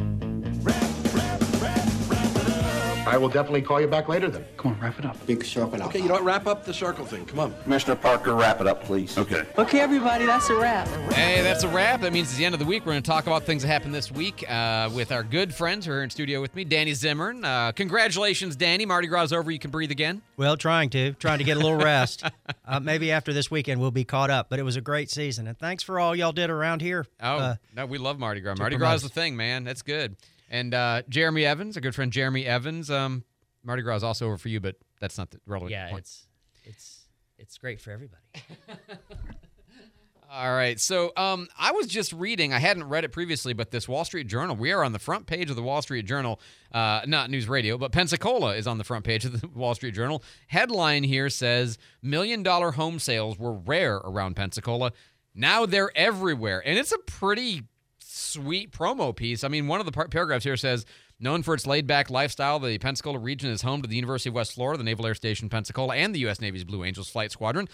[3.06, 4.44] I will definitely call you back later then.
[4.56, 5.26] Come on, wrap it up.
[5.26, 5.88] Big circle out.
[5.90, 6.24] Okay, you know what?
[6.24, 7.26] Wrap up the circle thing.
[7.26, 7.54] Come on.
[7.62, 9.18] Commissioner Parker, wrap it up, please.
[9.18, 9.44] Okay.
[9.58, 10.88] Okay, everybody, that's a wrap.
[11.12, 12.00] Hey, that's a wrap.
[12.00, 12.86] That means it's the end of the week.
[12.86, 15.84] We're going to talk about things that happened this week uh, with our good friends
[15.84, 17.44] who are in studio with me, Danny Zimmern.
[17.44, 18.86] Uh, congratulations, Danny.
[18.86, 19.50] Mardi Gras over.
[19.50, 20.22] You can breathe again.
[20.38, 22.24] Well, trying to, trying to get a little rest.
[22.66, 24.48] uh, maybe after this weekend we'll be caught up.
[24.48, 27.04] But it was a great season, and thanks for all y'all did around here.
[27.22, 28.54] Oh, Uh, no, we love Mardi Gras.
[28.54, 29.62] to Mardi Gras is the thing, man.
[29.64, 30.16] That's good.
[30.50, 32.90] And uh, Jeremy Evans, a good friend Jeremy Evans.
[32.90, 33.24] Um,
[33.64, 36.00] Mardi Gras is also over for you, but that's not the relevant Yeah, point.
[36.00, 36.26] it's
[36.64, 37.00] it's
[37.38, 38.22] it's great for everybody.
[40.30, 40.80] All right.
[40.80, 44.26] So um, I was just reading, I hadn't read it previously, but this Wall Street
[44.26, 46.40] Journal, we are on the front page of the Wall Street Journal,
[46.72, 49.94] uh, not News Radio, but Pensacola is on the front page of the Wall Street
[49.94, 50.24] Journal.
[50.48, 54.90] Headline here says Million dollar home sales were rare around Pensacola.
[55.36, 56.60] Now they're everywhere.
[56.66, 57.62] And it's a pretty
[58.14, 59.44] sweet promo piece.
[59.44, 60.86] I mean, one of the par- paragraphs here says,
[61.20, 64.34] Known for its laid back lifestyle, the Pensacola region is home to the University of
[64.34, 66.40] West Florida, the Naval Air Station Pensacola, and the U.S.
[66.40, 67.68] Navy's Blue Angels Flight Squadron.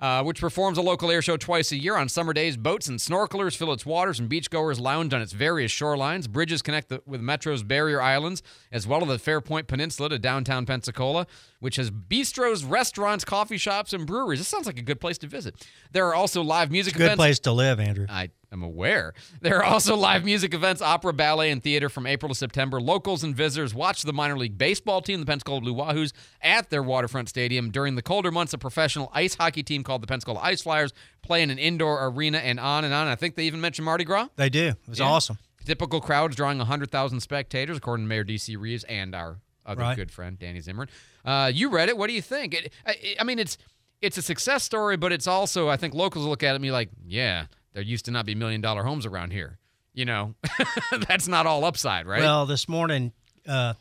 [0.00, 2.56] Uh, which performs a local air show twice a year on summer days.
[2.56, 6.28] Boats and snorkelers fill its waters, and beachgoers lounge on its various shorelines.
[6.28, 10.66] Bridges connect the, with Metro's barrier islands, as well as the Fairpoint Peninsula to downtown
[10.66, 11.28] Pensacola,
[11.62, 14.40] which has bistros, restaurants, coffee shops, and breweries.
[14.40, 15.54] This sounds like a good place to visit.
[15.92, 16.98] There are also live music events.
[16.98, 17.18] good events.
[17.18, 18.06] place to live, Andrew.
[18.08, 19.14] I am aware.
[19.40, 22.80] There are also live music events, opera, ballet, and theater from April to September.
[22.80, 26.82] Locals and visitors watch the minor league baseball team, the Pensacola Blue Wahoos, at their
[26.82, 27.70] waterfront stadium.
[27.70, 31.42] During the colder months, a professional ice hockey team called the Pensacola Ice Flyers play
[31.42, 33.06] in an indoor arena and on and on.
[33.06, 34.26] I think they even mentioned Mardi Gras.
[34.34, 34.66] They do.
[34.70, 35.06] It was Yeah.
[35.06, 35.38] awesome.
[35.64, 38.56] Typical crowds drawing 100,000 spectators, according to Mayor D.C.
[38.56, 39.96] Reeves and our other Right.
[39.96, 40.88] good friend, Danny Zimmern.
[41.24, 41.96] Uh, you read it.
[41.96, 42.54] What do you think?
[42.54, 43.58] It, I, I mean, it's
[44.00, 46.72] it's a success story, but it's also, I think locals look at it and be
[46.72, 49.58] like, yeah, there used to not be million dollar homes around here.
[49.94, 50.34] You know,
[51.08, 52.20] that's not all upside, right?
[52.20, 53.12] Well, this morning,
[53.46, 53.74] uh,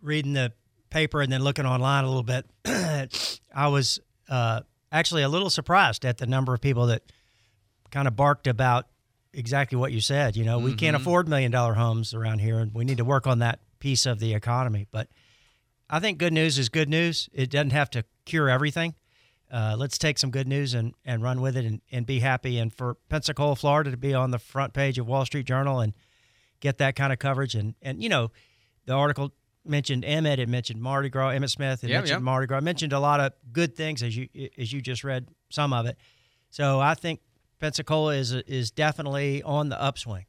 [0.00, 0.52] reading the
[0.90, 2.46] paper and then looking online a little bit,
[3.54, 4.60] I was uh,
[4.92, 7.02] actually a little surprised at the number of people that
[7.90, 8.86] kind of barked about
[9.34, 10.36] exactly what you said.
[10.36, 11.00] You know, we can't Mhm.
[11.00, 14.20] afford million dollar homes around here, and we need to work on that piece of
[14.20, 14.86] the economy.
[14.90, 15.08] But
[15.90, 17.28] I think good news is good news.
[17.32, 18.94] It doesn't have to cure everything.
[19.50, 22.58] Uh, let's take some good news and, and run with it and, and be happy.
[22.58, 25.92] And for Pensacola, Florida to be on the front page of Wall Street Journal and
[26.60, 27.56] get that kind of coverage.
[27.56, 28.30] And, and you know,
[28.86, 29.32] the article
[29.64, 32.24] mentioned Emmitt, it mentioned Mardi Gras, Emmitt Smith, it Yeah, mentioned yeah.
[32.24, 35.28] Mardi Gras, it mentioned a lot of good things as you as you just read
[35.50, 35.96] some of it.
[36.50, 37.20] So I think
[37.58, 40.26] Pensacola is is definitely on the upswing.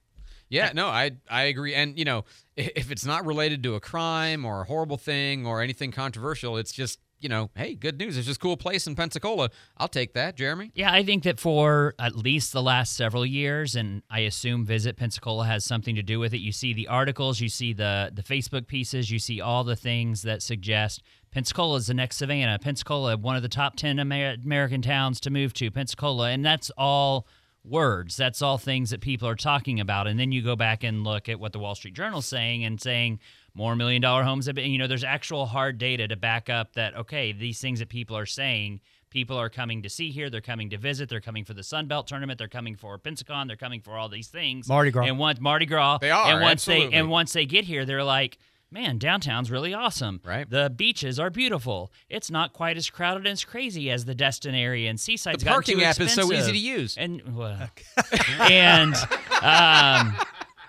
[0.51, 1.73] Yeah, no, I I agree.
[1.73, 5.61] And you know, if it's not related to a crime or a horrible thing or
[5.61, 8.17] anything controversial, it's just you know, hey, good news.
[8.17, 9.51] It's just a cool place in Pensacola.
[9.77, 10.71] I'll take that, Jeremy.
[10.73, 14.97] Yeah, I think that for at least the last several years, and I assume Visit
[14.97, 16.39] Pensacola has something to do with it.
[16.39, 20.23] You see the articles, you see the the Facebook pieces, you see all the things
[20.23, 22.59] that suggest Pensacola is the next Savannah.
[22.59, 25.71] Pensacola, one of the top ten Amer- American towns to move to.
[25.71, 27.25] Pensacola, and that's all
[27.63, 28.17] words.
[28.17, 30.07] That's all things that people are talking about.
[30.07, 32.81] And then you go back and look at what the Wall Street Journal's saying and
[32.81, 33.19] saying
[33.53, 36.73] more million dollar homes have been, you know, there's actual hard data to back up
[36.73, 40.29] that, okay, these things that people are saying, people are coming to see here.
[40.29, 41.09] They're coming to visit.
[41.09, 42.39] They're coming for the Sun Belt tournament.
[42.39, 43.47] They're coming for Pensacon.
[43.47, 44.67] They're coming for all these things.
[44.67, 45.05] Mardi Gras.
[45.05, 45.99] And once Mardi Gras.
[45.99, 46.87] They are, And once absolutely.
[46.87, 48.37] they and once they get here, they're like,
[48.71, 50.21] man, downtown's really awesome.
[50.23, 50.49] Right.
[50.49, 51.91] The beaches are beautiful.
[52.09, 55.49] It's not quite as crowded and as crazy as the Destin area and Seaside's The
[55.49, 56.97] parking too app is so easy to use.
[56.97, 57.69] And well,
[58.39, 58.95] and
[59.41, 60.15] um,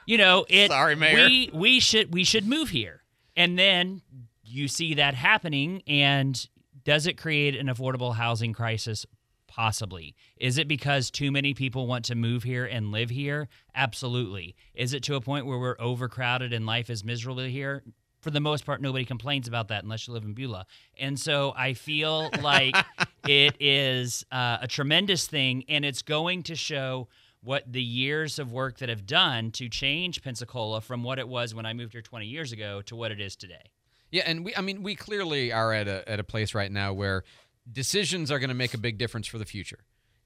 [0.07, 0.71] you know, it.
[0.71, 1.15] Sorry, Mayor.
[1.15, 3.03] We we should we should move here,
[3.37, 4.03] and then
[4.45, 6.47] you see that happening, and
[6.85, 9.07] does it create an affordable housing crisis?
[9.55, 10.15] Possibly.
[10.39, 13.49] Is it because too many people want to move here and live here?
[13.75, 14.57] Absolutely.
[14.73, 17.83] Is it to a point where we're overcrowded and life is miserable here?
[18.23, 20.65] For the most part, nobody complains about that unless you live in Beulah.
[20.99, 22.75] And so I feel like
[23.29, 27.09] it is uh, a tremendous thing, and it's going to show
[27.43, 31.55] what the years of work that have done to change Pensacola from what it was
[31.55, 33.71] when I moved here 20 years ago to what it is today.
[34.11, 36.93] Yeah, and we I mean we clearly are at a at a place right now
[36.93, 37.25] where
[37.71, 39.81] decisions are going to make a big difference for the future.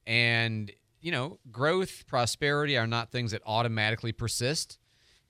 [0.06, 0.70] And
[1.00, 4.78] you know, growth, prosperity are not things that automatically persist.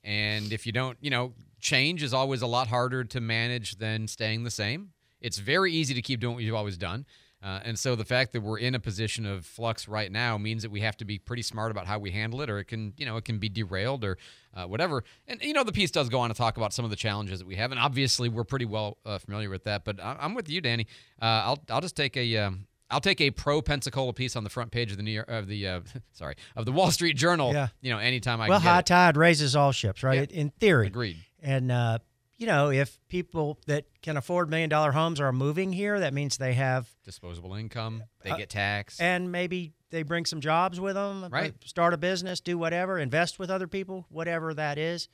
[0.03, 4.07] And if you don't, you know, change is always a lot harder to manage than
[4.07, 4.93] staying the same.
[5.21, 7.05] It's very easy to keep doing what you've always done.
[7.47, 10.63] Uh, and so the fact that we're in a position of flux right now means
[10.65, 12.93] that we have to be pretty smart about how we handle it, or it can,
[12.97, 14.19] you know, it can be derailed or
[14.53, 15.05] uh, whatever.
[15.29, 17.39] And you know, the piece does go on to talk about some of the challenges
[17.39, 19.85] that we have, and obviously we're pretty well uh, familiar with that.
[19.85, 20.89] But I- I'm with you, Danny.
[21.23, 24.51] Uh, I'll I'll just take a um, I'll take a pro Pensacola piece on the
[24.51, 25.81] front page of the New York of the uh,
[26.13, 27.53] sorry of the Wall Street Journal.
[27.53, 27.69] Yeah.
[27.81, 30.29] You know, anytime I well, high tide raises all ships, right?
[30.33, 30.89] In theory.
[30.89, 31.19] Agreed.
[31.43, 31.99] And uh,
[32.39, 36.37] you know, if people that can afford million dollar homes are moving here, that means
[36.37, 38.03] they have disposable income.
[38.23, 39.01] They Uh, get taxed.
[39.01, 41.25] and maybe they bring some jobs with them.
[41.25, 41.55] uh, Right.
[41.65, 45.09] Start a business, do whatever, invest with other people, whatever that is.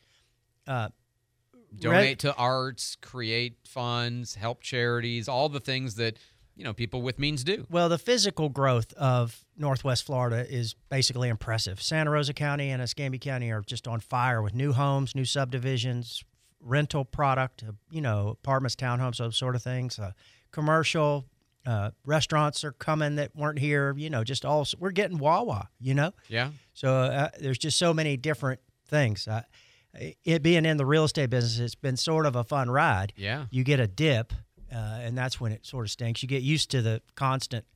[0.66, 0.88] Uh,
[1.78, 6.18] donate to arts, create funds, help charities, all the things that
[6.54, 7.66] you know people with means do.
[7.70, 11.80] Well, the physical growth of Northwest Florida is basically impressive.
[11.80, 16.22] Santa Rosa County and Escambia County are just on fire with new homes, new subdivisions,
[16.62, 19.98] rental product, uh, you know, apartments, townhomes, those sort of things.
[19.98, 20.12] Uh,
[20.50, 21.26] commercial
[21.66, 23.94] uh, restaurants are coming that weren't here.
[23.96, 25.68] You know, just all we're getting Wawa.
[25.80, 26.12] You know.
[26.28, 26.50] Yeah.
[26.74, 29.28] So uh, there's just so many different things.
[29.28, 29.42] Uh,
[30.24, 33.12] it being in the real estate business, it's been sort of a fun ride.
[33.16, 33.46] Yeah.
[33.50, 34.32] You get a dip,
[34.72, 36.22] uh, and that's when it sort of stinks.
[36.22, 37.66] You get used to the constant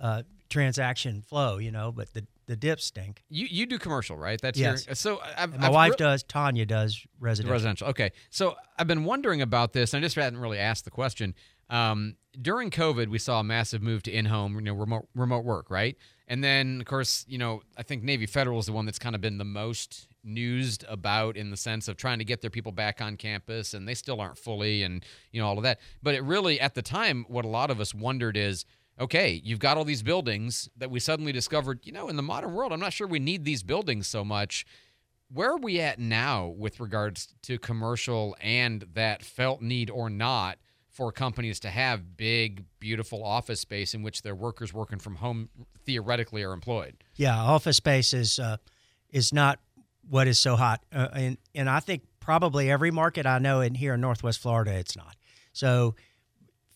[0.00, 3.22] uh, transaction flow, you know, but the the dips stink.
[3.28, 4.40] You you do commercial, right?
[4.40, 4.84] That's Yes.
[4.86, 6.24] your so I've, my I've wife re- does.
[6.24, 7.52] Tanya does residential.
[7.52, 7.86] Residential.
[7.90, 8.10] Okay.
[8.28, 9.94] So I've been wondering about this.
[9.94, 11.36] and I just hadn't really asked the question.
[11.70, 15.70] Um, during COVID, we saw a massive move to in-home, you know, remote remote work,
[15.70, 15.96] right?
[16.26, 19.14] And then, of course, you know, I think Navy Federal is the one that's kind
[19.14, 22.72] of been the most newsed about in the sense of trying to get their people
[22.72, 25.78] back on campus, and they still aren't fully, and you know, all of that.
[26.02, 28.64] But it really, at the time, what a lot of us wondered is.
[29.00, 32.52] Okay, you've got all these buildings that we suddenly discovered, you know, in the modern
[32.52, 34.66] world, I'm not sure we need these buildings so much
[35.32, 40.58] where are we at now with regards to commercial and that felt need or not
[40.88, 45.48] for companies to have big, beautiful office space in which their workers working from home
[45.84, 46.96] theoretically are employed?
[47.14, 48.56] Yeah, office space is uh,
[49.08, 49.60] is not
[50.08, 53.76] what is so hot, uh, and and I think probably every market I know in
[53.76, 55.16] here in Northwest Florida, it's not.
[55.52, 55.94] So,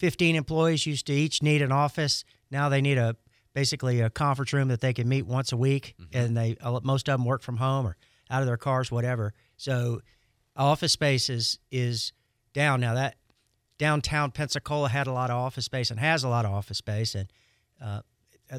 [0.05, 2.25] fifteen employees used to each need an office.
[2.51, 3.17] Now they need a
[3.55, 7.19] basically a conference room that they can meet once a week, and they most of
[7.19, 7.97] them work from home or
[8.29, 9.33] out of their cars, whatever.
[9.57, 10.03] So,
[10.57, 12.13] office space is is
[12.53, 12.93] down now.
[12.93, 13.17] That
[13.79, 17.15] downtown Pensacola had a lot of office space and has a lot of office space,
[17.15, 17.33] and
[17.81, 18.01] uh,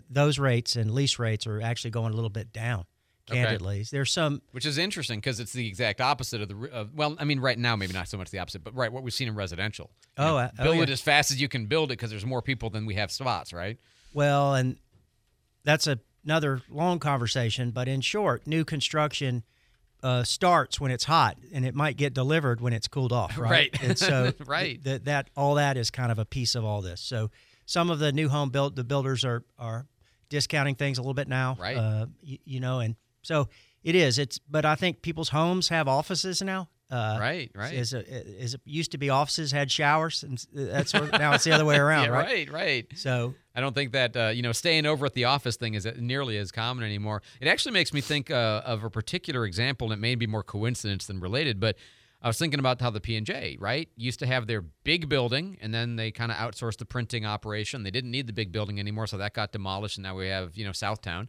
[0.10, 2.86] those rates and lease rates are actually going a little bit down.
[3.32, 3.42] Okay.
[3.44, 6.70] Candidly, there's some Which is interesting because it's the exact opposite of the.
[6.72, 9.02] Of, well, I mean, right now maybe not so much the opposite, but right what
[9.02, 9.90] we've seen in residential.
[10.18, 10.84] You Oh, know, uh, oh, build yeah.
[10.84, 13.12] it as fast as you can build it because there's more people than we have
[13.12, 13.78] spots, right?
[14.14, 14.78] well, and
[15.64, 17.72] that's a, another long conversation.
[17.72, 19.44] But in short, new construction
[20.04, 23.36] uh, starts when it's hot, and it might get delivered when it's cooled off.
[23.40, 23.50] Right.
[23.74, 23.84] Right.
[23.84, 24.84] and so Right.
[24.84, 27.02] th- that all that is kind of a piece of all this.
[27.02, 27.32] So
[27.66, 29.88] some of the new home built the builders are are
[30.30, 31.76] discounting things a little bit now, Right.
[31.78, 32.96] Uh, you, you know, and
[33.26, 33.50] so
[33.84, 34.18] it is.
[34.20, 36.70] It's but I think people's homes have offices now.
[36.90, 37.74] Uh, Right, right.
[37.74, 41.52] Is it used to be, offices had showers, and that's sort of, now it's the
[41.52, 42.26] other way around, yeah, right?
[42.28, 42.88] right, right.
[42.94, 45.88] So I don't think that uh, you know staying over at the office thing is
[45.98, 47.24] nearly as common anymore.
[47.42, 50.44] It actually makes me think uh, of a particular example, and it may be more
[50.44, 51.60] coincidence than related.
[51.60, 51.76] But
[52.22, 55.10] I was thinking about how the P and J right used to have their big
[55.10, 57.82] building, and then they kind of outsourced the printing operation.
[57.82, 60.56] They didn't need the big building anymore, so that got demolished, and now we have
[60.56, 61.28] you know Southtown,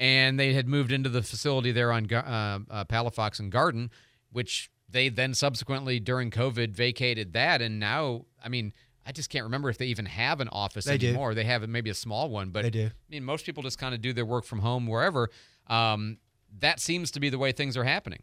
[0.00, 3.90] and they had moved into the facility there on uh, uh, Palafox and Garden,
[4.32, 8.72] which they then subsequently during COVID vacated that, and now I mean.
[9.06, 11.08] I just can't remember if they even have an office They do.
[11.08, 11.34] anymore.
[11.34, 12.86] They have maybe a small one, but They do.
[12.86, 15.30] I mean, most people just kind of do their work from home wherever.
[15.68, 16.18] Um,
[16.58, 18.22] that seems to be the way things are happening.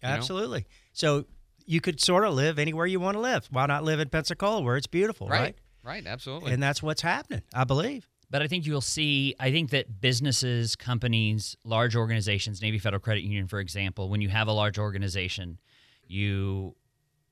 [0.00, 0.14] you know?
[0.14, 0.66] Absolutely.
[0.92, 1.26] So
[1.66, 3.48] you could sort of live anywhere you want to live.
[3.50, 5.40] Why not live in Pensacola where it's beautiful, right?
[5.40, 5.56] Right.
[5.82, 6.06] Right.
[6.06, 6.52] Absolutely.
[6.52, 8.08] And that's what's happening, I believe.
[8.32, 13.22] But I think you'll see, I think that businesses, companies, large organizations, Navy Federal Credit
[13.22, 15.58] Union, for example, when you have a large organization,
[16.08, 16.74] you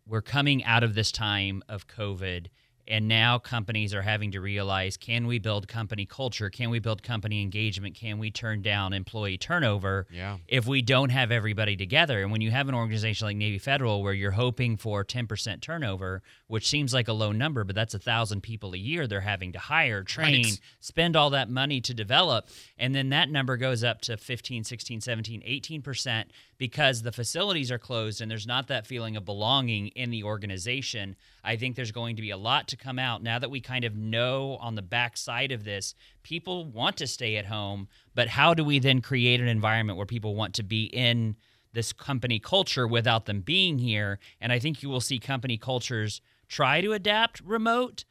[0.06, 2.48] we're coming out of this time of COVID
[2.90, 6.50] and now companies are having to realize can we build company culture?
[6.50, 7.94] Can we build company engagement?
[7.94, 10.38] Can we turn down employee turnover Yeah.
[10.48, 12.20] if we don't have everybody together?
[12.22, 16.22] And when you have an organization like Navy Federal where you're hoping for 10% turnover,
[16.48, 19.52] which seems like a low number, but that's a thousand people a year they're having
[19.52, 20.60] to hire, train, Right.
[20.80, 25.00] spend all that money to develop and then that number goes up to 15 16
[25.00, 26.24] 17 18%
[26.58, 31.14] because the facilities are closed and there's not that feeling of belonging in the organization
[31.44, 33.84] i think there's going to be a lot to come out now that we kind
[33.84, 38.28] of know on the back side of this people want to stay at home but
[38.28, 41.36] how do we then create an environment where people want to be in
[41.72, 46.20] this company culture without them being here and i think you will see company cultures
[46.48, 48.04] try to adapt remote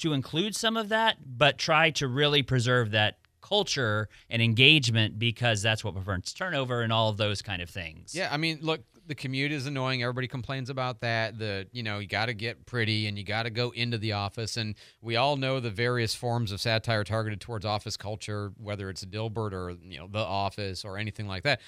[0.00, 5.62] to include some of that, but try to really preserve that culture and engagement because
[5.62, 8.14] that's what prevents turnover and all of those kind of things.
[8.14, 8.80] Yeah, I mean, look,
[9.10, 10.04] the commute is annoying.
[10.04, 11.36] Everybody complains about that.
[11.36, 14.12] The you know you got to get pretty and you got to go into the
[14.12, 18.88] office, and we all know the various forms of satire targeted towards office culture, whether
[18.88, 21.60] it's Dilbert or you know The Office or anything like that.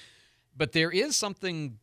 [0.55, 1.79] But there is something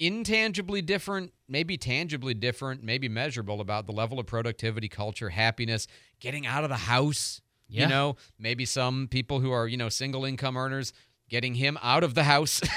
[0.00, 5.86] intangibly different, maybe tangibly different, maybe measurable about the level of productivity, culture, happiness,
[6.18, 7.40] getting out of the house.
[7.68, 7.82] Yeah.
[7.82, 10.92] You know, maybe some people who are, you know, single income earners
[11.28, 12.60] getting him out of the house.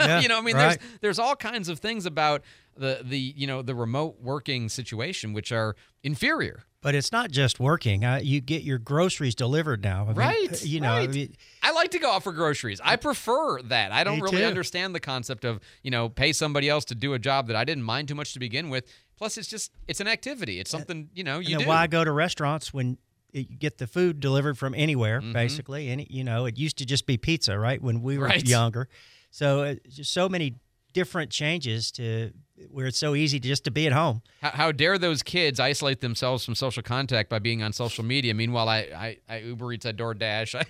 [0.00, 0.78] Yeah, you know, I mean right.
[0.78, 2.42] there's there's all kinds of things about
[2.76, 5.74] the the you know, the remote working situation which are
[6.04, 6.62] inferior.
[6.80, 8.04] But it's not just working.
[8.04, 10.06] Uh, you get your groceries delivered now.
[10.08, 11.10] I Right, uh, You know, I right.
[11.10, 12.80] mean, I like to go out for groceries.
[12.84, 13.90] I prefer that.
[13.90, 14.44] I don't really too.
[14.44, 17.64] understand the concept of, you know, pay somebody else to do a job that I
[17.64, 18.84] didn't mind too much to begin with.
[19.16, 20.60] Plus it's just it's an activity.
[20.60, 21.68] It's something, you know, you and do.
[21.68, 22.96] why go to restaurants when
[23.32, 25.32] you get the food delivered from anywhere, Mhm.
[25.32, 25.90] basically?
[25.90, 27.80] And you know, it used to just be pizza, right?
[27.80, 28.44] When we were Right.
[28.46, 28.88] younger,
[29.30, 30.54] so uh, just so many
[30.94, 32.32] different changes to
[32.70, 34.22] where it's so easy to just to be at home.
[34.40, 38.32] How, how dare those kids isolate themselves from social contact by being on social media?
[38.34, 40.54] Meanwhile, I, I, I Uber Eats, I DoorDash.
[40.58, 40.64] I,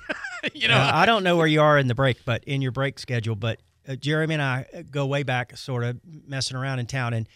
[0.55, 2.73] you know, Uh, I don't know where you are in the break, but in your
[2.73, 3.37] break schedule.
[3.37, 7.27] But uh, Jeremy and I go way back, sort of messing around in town, and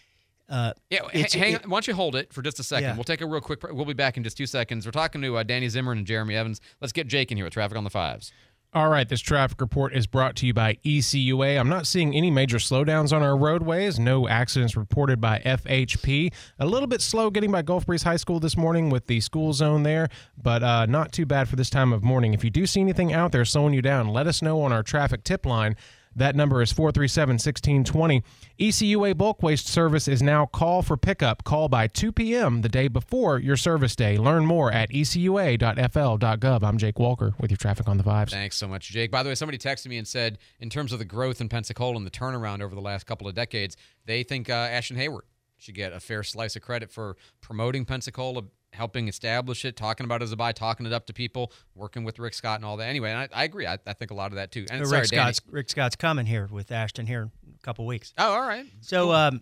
[0.53, 2.83] uh, Yeah, h- it's- hang it- Why don't you hold it for just a second?
[2.89, 2.95] Yeah.
[2.95, 3.59] We'll take a real quick.
[3.59, 3.73] break.
[3.73, 4.85] We'll be back in just two seconds.
[4.85, 6.61] We're talking to uh, Danny Zimmern and Jeremy Evans.
[6.79, 8.31] Let's get Jake in here with traffic on the fives.
[8.75, 11.59] All right, this traffic report is brought to you by ECUA.
[11.59, 13.99] I'm not seeing any major slowdowns on our roadways.
[13.99, 16.33] No accidents reported by FHP.
[16.57, 19.53] A little bit slow getting by Gulf Breeze High School this morning with the school
[19.53, 20.09] zone there,
[20.41, 22.33] but uh, not too bad for this time of morning.
[22.33, 24.81] If you do see anything out there slowing you down, let us know on our
[24.81, 25.75] traffic tip line.
[26.15, 28.23] That number is 437 1620.
[28.59, 31.43] ECUA bulk waste service is now call for pickup.
[31.43, 32.61] Call by 2 p.m.
[32.61, 34.17] the day before your service day.
[34.17, 36.63] Learn more at ecua.fl.gov.
[36.63, 38.31] I'm Jake Walker with your traffic on the vibes.
[38.31, 39.11] Thanks so much, Jake.
[39.11, 41.95] By the way, somebody texted me and said, in terms of the growth in Pensacola
[41.97, 45.25] and the turnaround over the last couple of decades, they think uh, Ashton Hayward
[45.57, 48.43] should get a fair slice of credit for promoting Pensacola,
[48.73, 52.03] helping establish it, talking about it as a buy, talking it up to people, working
[52.03, 52.87] with Rick Scott and all that.
[52.87, 53.67] Anyway, and I, I agree.
[53.67, 54.65] I, I think a lot of that too.
[54.69, 55.33] And Rick sorry, Danny.
[55.33, 58.13] Scott's Rick Scott's coming here with Ashton here in a couple weeks.
[58.17, 58.65] Oh, all right.
[58.81, 59.41] So, um,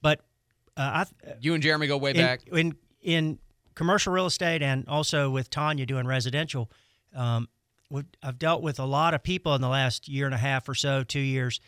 [0.00, 0.20] but
[0.76, 2.40] uh, I You and Jeremy go way in, back.
[2.52, 3.38] in in
[3.74, 6.70] commercial real estate and also with Tanya doing residential.
[7.14, 7.48] Um,
[7.90, 10.68] we've, I've dealt with a lot of people in the last year and a half
[10.68, 11.60] or so, two years,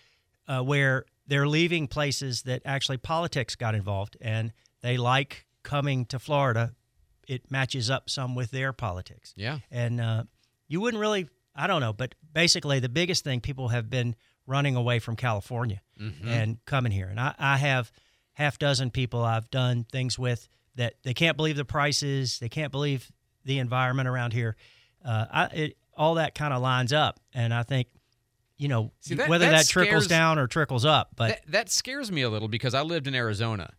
[0.49, 4.53] uh, where they're leaving places that actually politics got involved, and
[4.83, 6.73] they like coming to Florida.
[7.29, 9.33] It matches up some with their politics.
[9.37, 9.59] Yeah.
[9.71, 10.25] And uh,
[10.69, 14.15] you wouldn't really, I don't know, but basically the biggest thing people have been
[14.47, 16.27] running away from California Mhm.
[16.27, 17.07] and coming here.
[17.09, 17.91] And I, I have
[18.35, 22.73] half dozen people I've done things with that they can't believe the prices, they can't
[22.73, 23.11] believe
[23.45, 24.57] the environment around here.
[25.05, 27.87] Uh, I, it, all that kind of lines up, and I think,
[28.59, 31.43] you know, See, that- whether that that, trickles scares- down or trickles up, but that,
[31.49, 33.73] that scares me a little because I lived in Arizona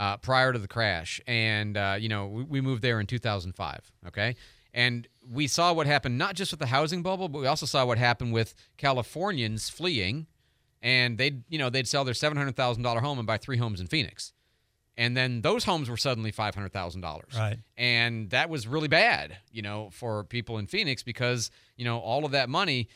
[0.00, 3.92] uh, prior to the crash, and uh, you know we, we moved there in 2005.
[4.08, 4.34] Okay,
[4.72, 7.84] and we saw what happened not just with the housing bubble, but we also saw
[7.84, 10.26] what happened with Californians fleeing,
[10.82, 13.58] and they'd you know they'd sell their seven hundred thousand dollar home and buy three
[13.58, 14.32] homes in Phoenix,
[14.96, 17.34] and then those homes were suddenly five hundred thousand dollars.
[17.36, 17.58] Right.
[17.76, 22.24] And that was really bad, you know, for people in Phoenix because you know all
[22.24, 22.88] of that money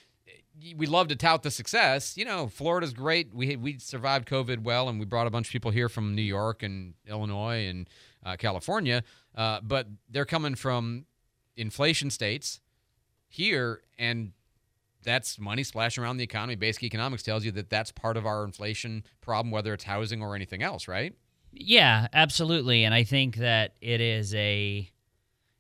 [0.77, 2.17] we love to tout the success.
[2.17, 3.35] You know, Florida's great.
[3.35, 6.23] We we survived COVID well, and we brought a bunch of people here from New
[6.23, 7.89] York and Illinois and
[8.25, 9.03] uh, California.
[9.35, 11.07] Uh, but they're coming from
[11.57, 12.61] inflation states
[13.29, 14.33] here, and
[15.03, 16.55] that's money splashing around the economy.
[16.55, 20.35] Basic economics tells you that that's part of our inflation problem, whether it's housing or
[20.35, 21.15] anything else, right?
[21.53, 22.85] Yeah, absolutely.
[22.85, 24.91] And I think that it is a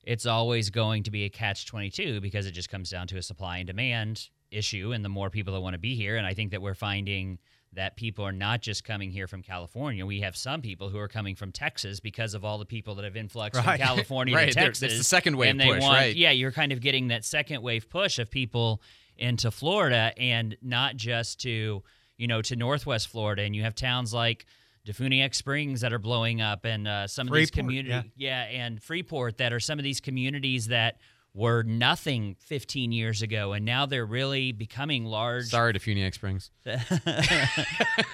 [0.02, 3.22] it's always going to be a catch 22 because it just comes down to a
[3.22, 6.34] supply and demand issue and the more people that want to be here and I
[6.34, 7.38] think that we're finding
[7.72, 10.06] that people are not just coming here from California.
[10.06, 13.04] We have some people who are coming from Texas because of all the people that
[13.04, 13.78] have influxed Right.
[13.80, 14.82] from California Right, to Texas.
[14.92, 16.14] it's the second wave and they push, want, right.
[16.14, 18.80] Yeah, you're kind of getting that second wave push of people
[19.16, 21.82] into Florida and not just to,
[22.16, 23.42] you know, to Northwest Florida.
[23.42, 24.46] And you have towns like
[24.86, 28.10] Defuniak Springs that are blowing up and uh, some of these Freeport, communities.
[28.16, 28.42] Yeah.
[28.44, 30.98] and Freeport that are some of these communities that
[31.34, 35.46] were nothing 15 years ago and now they're really becoming large.
[35.46, 36.50] Sorry DeFuniak Springs.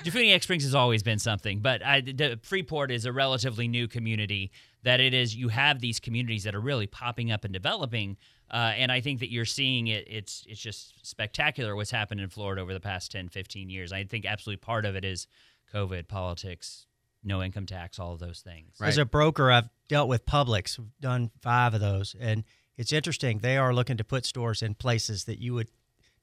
[0.02, 4.50] Defuniak Springs has always been something, but I, the, Freeport is a relatively new community.
[4.82, 8.16] That it is, you have these communities that are really popping up and developing,
[8.50, 10.06] uh, and I think that you're seeing it.
[10.08, 13.92] It's it's just spectacular what's happened in Florida over the past 10, 15 years.
[13.92, 15.26] I think absolutely part of it is
[15.74, 16.86] COVID, politics,
[17.22, 18.76] no income tax, all of those things.
[18.80, 22.44] As a broker, I've dealt with Publix, We've done five of those, and
[22.80, 23.40] it's interesting.
[23.40, 25.68] They are looking to put stores in places that you would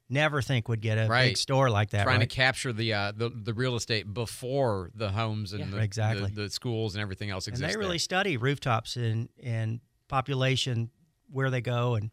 [0.09, 1.27] never think would get a right.
[1.27, 2.03] big store like that.
[2.03, 2.27] Trying right?
[2.27, 6.31] to capture the, uh, the the real estate before the homes and Yeah, the, exactly.
[6.31, 7.63] the, the schools and everything else exists.
[7.63, 7.99] and they really there.
[7.99, 10.89] study rooftops and and population,
[11.31, 12.09] where they go, and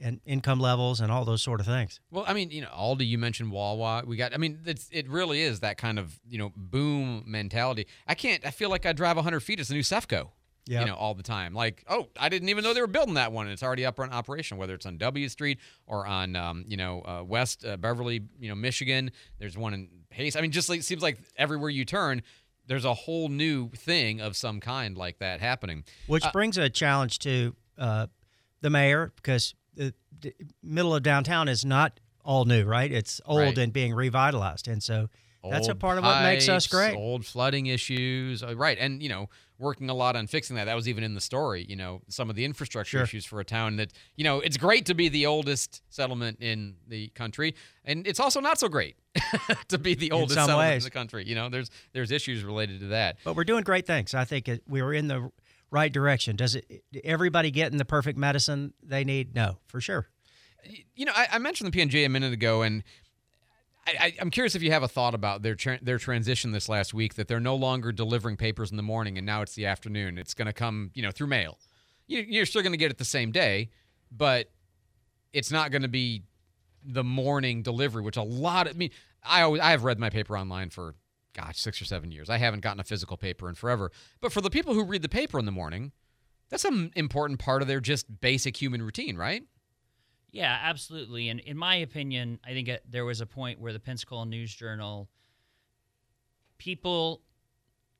[0.00, 2.00] and income levels, and all those sort of things.
[2.10, 4.04] Well, I mean, you know, Aldi, you mentioned Wawa.
[4.06, 7.86] We got, I mean, it's, it really is that kind of, you know, boom mentality.
[8.08, 9.60] I can't, I feel like I drive 100 feet.
[9.60, 10.30] It's a new Sefco,
[10.66, 10.80] Yep.
[10.80, 11.54] you know, all the time.
[11.54, 13.46] Like, oh, I didn't even know they were building that one.
[13.46, 16.76] And it's already up in operation, whether it's on W Street or on, um, you
[16.76, 19.10] know, uh, West uh, Beverly, you know, Michigan.
[19.40, 20.36] There's one in Pace.
[20.36, 22.22] I mean, just like, it seems like everywhere you turn,
[22.68, 25.82] there's a whole new thing of some kind like that happening.
[26.06, 28.06] Which Uh, brings a challenge to uh,
[28.60, 30.32] the mayor because the, the
[30.62, 32.92] middle of downtown is not all new, right?
[32.92, 33.58] It's old Right.
[33.58, 35.08] and being revitalized, and so
[35.50, 36.94] that's a part of what makes us great.
[36.96, 38.76] Old flooding issues, uh, right?
[38.78, 39.28] And you know,
[39.58, 40.64] working a lot on fixing that.
[40.64, 41.64] That was even in the story.
[41.68, 43.02] You know, some of the infrastructure Sure.
[43.02, 46.76] issues for a town that you know it's great to be the oldest settlement in
[46.86, 48.96] the country, and it's also not so great
[49.68, 50.84] to be the oldest some settlement ways.
[50.84, 51.24] in the country.
[51.26, 53.16] You know, there's there's issues related to that.
[53.24, 54.14] But we're doing great things.
[54.14, 55.30] I think we are in the
[55.70, 56.36] right direction.
[56.36, 56.84] Does it?
[57.04, 59.34] Everybody getting the perfect medicine they need?
[59.34, 60.08] No, for sure.
[60.94, 62.84] You know, I, I mentioned the PNJ a minute ago, and
[63.86, 66.94] I, I'm curious if you have a thought about their tra- their transition this last
[66.94, 67.14] week.
[67.14, 70.18] That they're no longer delivering papers in the morning, and now it's the afternoon.
[70.18, 71.58] It's going to come, you know, through mail.
[72.06, 73.70] You, you're still going to get it the same day,
[74.10, 74.50] but
[75.32, 76.22] it's not going to be
[76.84, 78.02] the morning delivery.
[78.02, 78.90] Which a lot of I mean,
[79.22, 80.94] I always I have read my paper online for
[81.32, 82.30] gosh six or seven years.
[82.30, 83.90] I haven't gotten a physical paper in forever.
[84.20, 85.92] But for the people who read the paper in the morning,
[86.50, 89.44] that's an important part of their just basic human routine, right?
[90.32, 91.28] Yeah, absolutely.
[91.28, 94.52] And in my opinion, I think uh, there was a point where the Pensacola News
[94.54, 95.08] Journal
[96.58, 97.22] people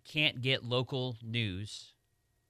[0.05, 1.93] can't get local news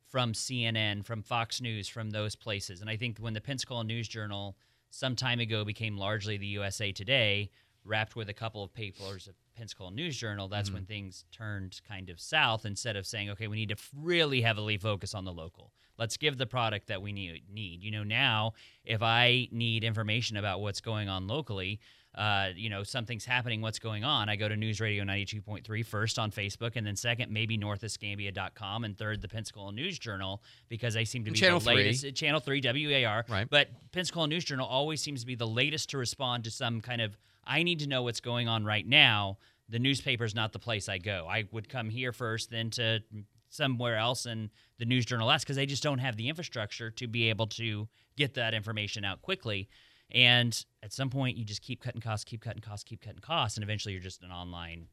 [0.09, 2.81] from CNN, from Fox News, from those places.
[2.81, 4.57] And I think when the Pensacola News Journal
[4.91, 7.51] some time ago became largely the USA Today,
[7.85, 10.75] wrapped with a couple of papers of Pensacola News Journal, that's Mm-hmm.
[10.77, 14.77] when things turned kind of south instead of saying, okay, we need to really heavily
[14.79, 15.73] focus on the local.
[15.99, 17.43] Let's give the product that we need.
[17.53, 17.83] need.
[17.83, 21.81] You know, now if I need information about what's going on locally,
[22.15, 26.19] uh, you know, something's happening, what's going on, I go to News Radio 92.3 first
[26.19, 31.05] on Facebook, and then second, maybe northescambia.com, and third, the Pensacola News Journal, because they
[31.05, 31.75] seem to be Channel the 3.
[31.75, 32.05] latest.
[32.05, 32.61] uh, Channel 3,
[33.05, 33.25] WAR.
[33.29, 33.49] Right.
[33.49, 37.01] But Pensacola News Journal always seems to be the latest to respond to some kind
[37.01, 39.39] of, I need to know what's going on right now.
[39.69, 41.27] The newspaper's not the place I go.
[41.29, 43.01] I would come here first, then to
[43.49, 47.07] somewhere else, and the News Journal last, because they just don't have the infrastructure to
[47.07, 49.69] be able to get that information out quickly.
[50.11, 53.57] And at some point, you just keep cutting costs, keep cutting costs, keep cutting costs,
[53.57, 54.89] and eventually you're just an online.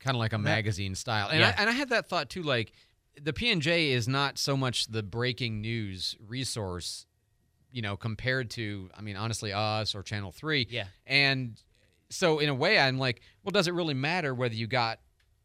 [0.00, 1.28] kind of like a That- magazine style.
[1.28, 1.54] And Yeah.
[1.58, 2.44] I, and I had that thought too.
[2.44, 2.70] Like
[3.20, 7.04] the PNJ is not so much the breaking news resource
[7.72, 10.68] you know, compared to, I mean, honestly, us or Channel 3.
[10.70, 10.86] Yeah.
[11.06, 11.60] And
[12.10, 15.00] so, in a way, I'm like, well, does it really matter whether you got,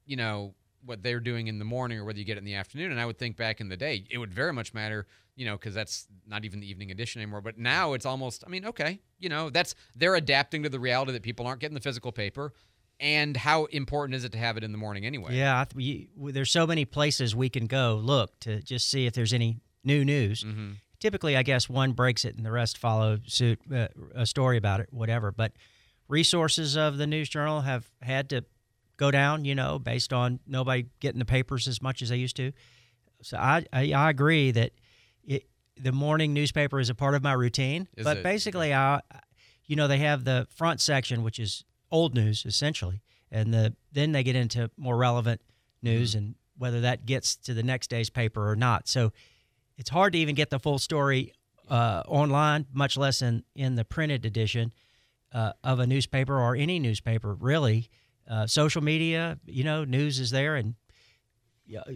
[0.05, 0.53] you know,
[0.85, 2.91] what they're doing in the morning or whether you get it in the afternoon?
[2.91, 5.57] And I would think back in the day, it would very much matter, you know,
[5.57, 7.41] because that's not even the evening edition anymore.
[7.41, 11.11] But now it's almost, I mean, okay, you know, that's, they're adapting to the reality
[11.13, 12.53] that people aren't getting the physical paper.
[12.99, 15.35] And how important is it to have it in the morning anyway?
[15.35, 19.05] Yeah, I th- you, there's so many places we can go look to just see
[19.05, 20.43] if there's any new news.
[20.43, 20.73] Mm-hmm.
[20.99, 24.79] Typically, I guess one breaks it and the rest follow suit, uh, a story about
[24.79, 25.31] it, whatever.
[25.31, 25.51] But
[26.07, 28.43] resources of the news journal have had to
[28.97, 32.35] go down, you know, based on nobody getting the papers as much as they used
[32.37, 32.51] to.
[33.21, 34.71] So I I, I agree that
[35.25, 35.45] it,
[35.81, 37.87] the morning newspaper is a part of my routine.
[37.97, 38.23] Is but it?
[38.23, 39.01] basically, I,
[39.65, 43.01] you know, they have the front section, which is old news essentially,
[43.31, 45.41] and the then they get into more relevant
[45.81, 48.87] news and whether that gets to the next day's paper or not.
[48.87, 49.11] So
[49.77, 51.33] it's hard to even get the full story
[51.69, 54.71] uh, online, much less in in the printed edition
[55.33, 57.89] uh, of a newspaper or any newspaper really.
[58.29, 60.75] Uh, social media, you know, news is there, and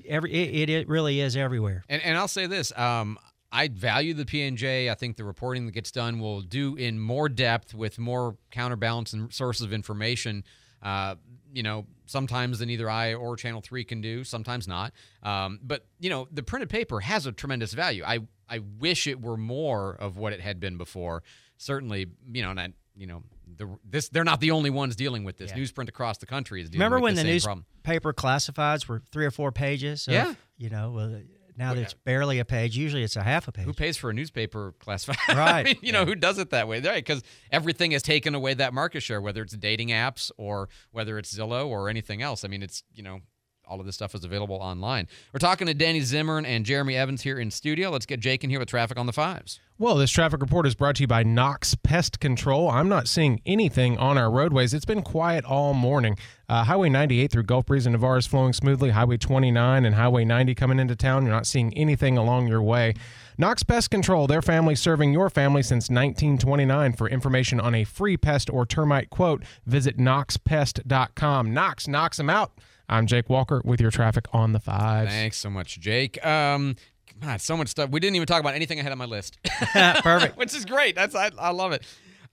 [0.06, 1.86] every it, it really is everywhere.
[1.88, 3.18] And, and I'll say this: um,
[3.52, 4.92] I value the PNJ.
[4.92, 9.14] I think the reporting that gets done will do in more depth with more counterbalance
[9.14, 10.44] and sources of information.
[10.82, 11.16] Uh,
[11.54, 14.24] you know, sometimes than either I or Channel Three can do.
[14.26, 14.92] Sometimes not.
[15.24, 18.04] Um, but you know, the printed paper has a tremendous value.
[18.06, 18.20] I
[18.50, 21.24] I wish it were more of what it had been before.
[21.58, 23.24] Certainly, you know, and I, you know,
[23.58, 25.52] the, this they're not the only ones dealing with this.
[25.52, 25.58] Yeah.
[25.58, 27.66] Newsprint across the country is dealing Remember with when the the same problem.
[27.86, 30.08] newspaper classifieds were three or four pages?
[30.08, 30.34] of, Yeah.
[30.58, 31.22] you know, well,
[31.58, 32.78] now that it's barely a page.
[32.78, 33.66] Usually, it's a half a page.
[33.66, 35.18] Who pays for a newspaper classified?
[35.30, 35.66] I Right.
[35.66, 36.82] mean, you know, who does it that way?
[36.82, 37.04] Right.
[37.04, 41.34] Because everything has taken away that market share, whether it's dating apps or whether it's
[41.36, 42.44] Zillow or anything else.
[42.44, 43.22] I mean, it's, you know,
[43.68, 45.08] all of this stuff is available online.
[45.34, 47.90] We're talking to Danny Zimmern and Jeremy Evans here in studio.
[47.90, 49.60] Let's get Jake in here with traffic on the fives.
[49.80, 52.68] Well, this traffic report is brought to you by Knox Pest Control.
[52.68, 54.74] I'm not seeing anything on our roadways.
[54.74, 56.18] It's been quiet all morning.
[56.50, 58.90] Uh, Highway 98 through Gulf Breeze and Navarre is flowing smoothly.
[58.90, 61.26] Highway 29 and Highway 90 coming into town.
[61.26, 62.96] You're not seeing anything along your way.
[63.38, 66.94] Knox Pest Control, their family serving your family since 1929.
[66.94, 71.54] For information on a free pest or termite quote, visit knoxpest.com.
[71.54, 72.52] Knox knocks them out.
[72.90, 75.12] I'm Jake Walker with your traffic on the fives.
[75.12, 76.24] Thanks so much, Jake.
[76.26, 76.76] Um,
[77.22, 77.90] God, so much stuff.
[77.90, 79.40] We didn't even talk about anything ahead of my list.
[79.74, 80.38] Perfect.
[80.38, 80.96] Which is great.
[80.96, 81.84] That's I, I love it.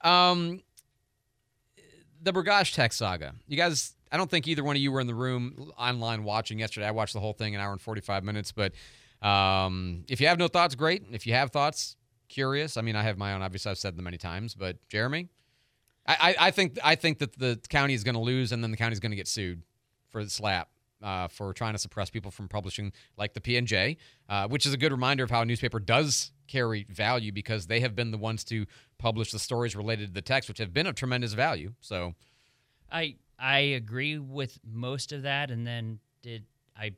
[0.01, 0.61] Um,
[2.21, 3.33] the Bergosh Tech saga.
[3.47, 6.59] You guys, I don't think either one of you were in the room online watching
[6.59, 6.87] yesterday.
[6.87, 8.53] I watched the whole thing an hour and 45 minutes.
[8.53, 8.73] But
[9.21, 11.03] um, if you have no thoughts, great.
[11.11, 11.97] If you have thoughts,
[12.29, 12.77] curious.
[12.77, 13.41] I mean, I have my own.
[13.41, 14.55] Obviously, I've said them many times.
[14.55, 15.27] But Jeremy,
[16.07, 18.71] I, I, I think I think that the county is going to lose, and then
[18.71, 19.63] the county is going to get sued
[20.15, 20.67] for the SLAPP.
[21.03, 23.97] Uh, for trying to suppress people from publishing like the PNJ,
[24.29, 27.81] uh, which is a good reminder of how a newspaper does carry value because they
[27.81, 28.65] have been the ones to
[28.97, 31.73] publish the stories related to the text, which have been of tremendous value.
[31.81, 32.15] So,
[32.89, 36.45] I I agree with most of that, and then did
[36.77, 36.93] I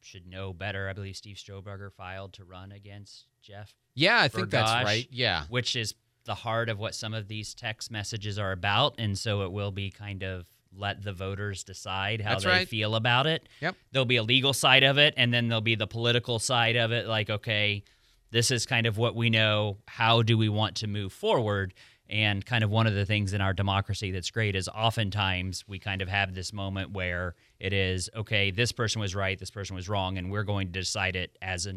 [0.00, 0.88] should know better?
[0.88, 3.74] I believe Steve Stroberger filed to run against Jeff.
[3.94, 5.06] Yeah, I think that's right.
[5.10, 5.44] Yeah.
[5.50, 5.94] which is
[6.24, 9.72] the heart of what some of these text messages are about, and so it will
[9.72, 10.46] be kind of
[10.76, 12.68] let the voters decide how That's they right.
[12.68, 13.48] feel about it.
[13.60, 13.76] Yep.
[13.92, 16.92] There'll be a legal side of it, and then there'll be the political side of
[16.92, 17.06] it.
[17.06, 17.84] Like, okay,
[18.30, 19.78] this is kind of what we know.
[19.86, 21.74] How do we want to move forward?
[22.08, 25.78] And kind of one of the things in our democracy that's great is oftentimes we
[25.78, 29.76] kind of have this moment where it is, okay, this person was right, this person
[29.76, 31.74] was wrong, and we're going to decide it as a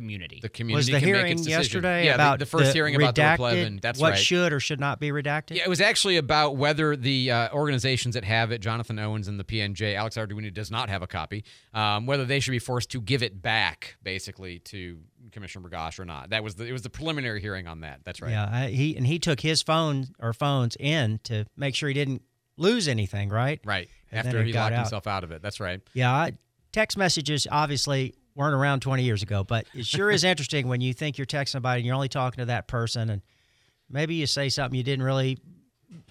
[0.00, 0.40] community.
[0.40, 3.14] The Was community the can make hearing yesterday yeah, the- about the, first hearing about
[3.14, 3.80] the Replevin.
[3.80, 4.18] That's what right.
[4.18, 5.56] should or should not be redacted?
[5.56, 9.38] Yeah, it was actually about whether the uh, organizations that have it, Jonathan Owens and
[9.38, 11.44] the PNJ, Alex Arduini does not have a copy,
[11.74, 14.98] um, whether they should be forced to give it back, basically, to
[15.32, 16.30] Commissioner Bergosh or not.
[16.30, 18.00] That was the, it was the preliminary hearing on that.
[18.04, 18.30] That's right.
[18.30, 21.94] Yeah, I, he and he took his phone or phones in to make sure he
[21.94, 22.22] didn't
[22.56, 23.60] lose anything, right?
[23.64, 23.88] Right.
[24.12, 24.78] And After he locked out.
[24.80, 25.42] himself out of it.
[25.42, 25.80] That's right.
[25.94, 26.32] Yeah, I,
[26.72, 30.92] text messages obviously weren't around 20 years ago, but it sure is interesting when you
[30.92, 33.22] think you're texting somebody and you're only talking to that person, and
[33.88, 35.38] maybe you say something you didn't really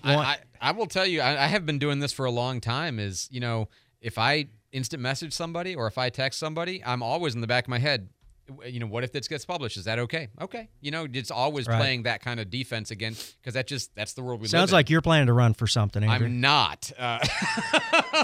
[0.03, 0.27] I, want.
[0.27, 2.99] I, I will tell you, I, I have been doing this for a long time.
[2.99, 3.69] Is you know,
[4.01, 7.65] if I instant message somebody or if I text somebody, I'm always in the back
[7.65, 8.09] of my head.
[8.65, 9.77] You know, what if this gets published?
[9.77, 10.27] Is that okay?
[10.41, 10.69] Okay.
[10.81, 11.77] You know, it's always Right.
[11.79, 14.71] playing that kind of defense again because that just that's the world we live Sounds
[14.73, 16.27] like you're planning to run for something, Andrew.
[16.27, 16.91] I'm not.
[16.97, 17.19] Uh,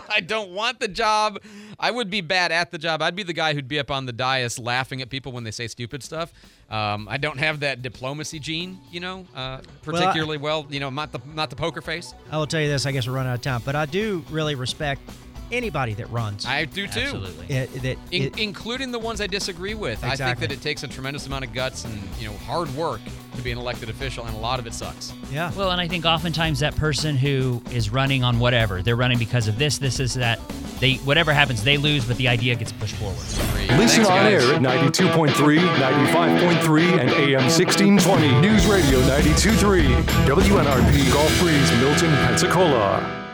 [0.09, 1.39] I don't want the job.
[1.79, 3.01] I would be bad at the job.
[3.01, 5.51] I'd be the guy who'd be up on the dais laughing at people when they
[5.51, 6.31] say stupid stuff.
[6.69, 10.65] Um, I don't have that diplomacy gene, you know, uh, Well, I- particularly well.
[10.69, 12.13] You know, not the not the poker face.
[12.31, 12.85] I will tell you this.
[12.85, 15.01] I guess we're running out of time, but I do really respect
[15.51, 16.45] anybody that runs.
[16.45, 16.99] I do too.
[17.01, 17.55] Absolutely.
[17.55, 20.03] It- that In, it- including the ones I disagree with.
[20.03, 23.01] I think that it takes a tremendous amount of guts and you know hard work
[23.35, 25.13] to be an elected official, and a lot of it sucks.
[25.31, 25.51] yeah.
[25.55, 29.47] Well, and I think oftentimes that person who is running on whatever, they're running because
[29.47, 30.39] of this, this is that.
[30.79, 33.15] They whatever happens, they lose, but the idea gets pushed forward.
[33.17, 34.43] Listen Thanks, on guys.
[34.43, 38.41] air at 92.3, 95.3, and AM 1620.
[38.41, 40.03] News Radio 92.3.
[40.27, 43.24] WNRP Gulf Breeze, Milton, Pensacola.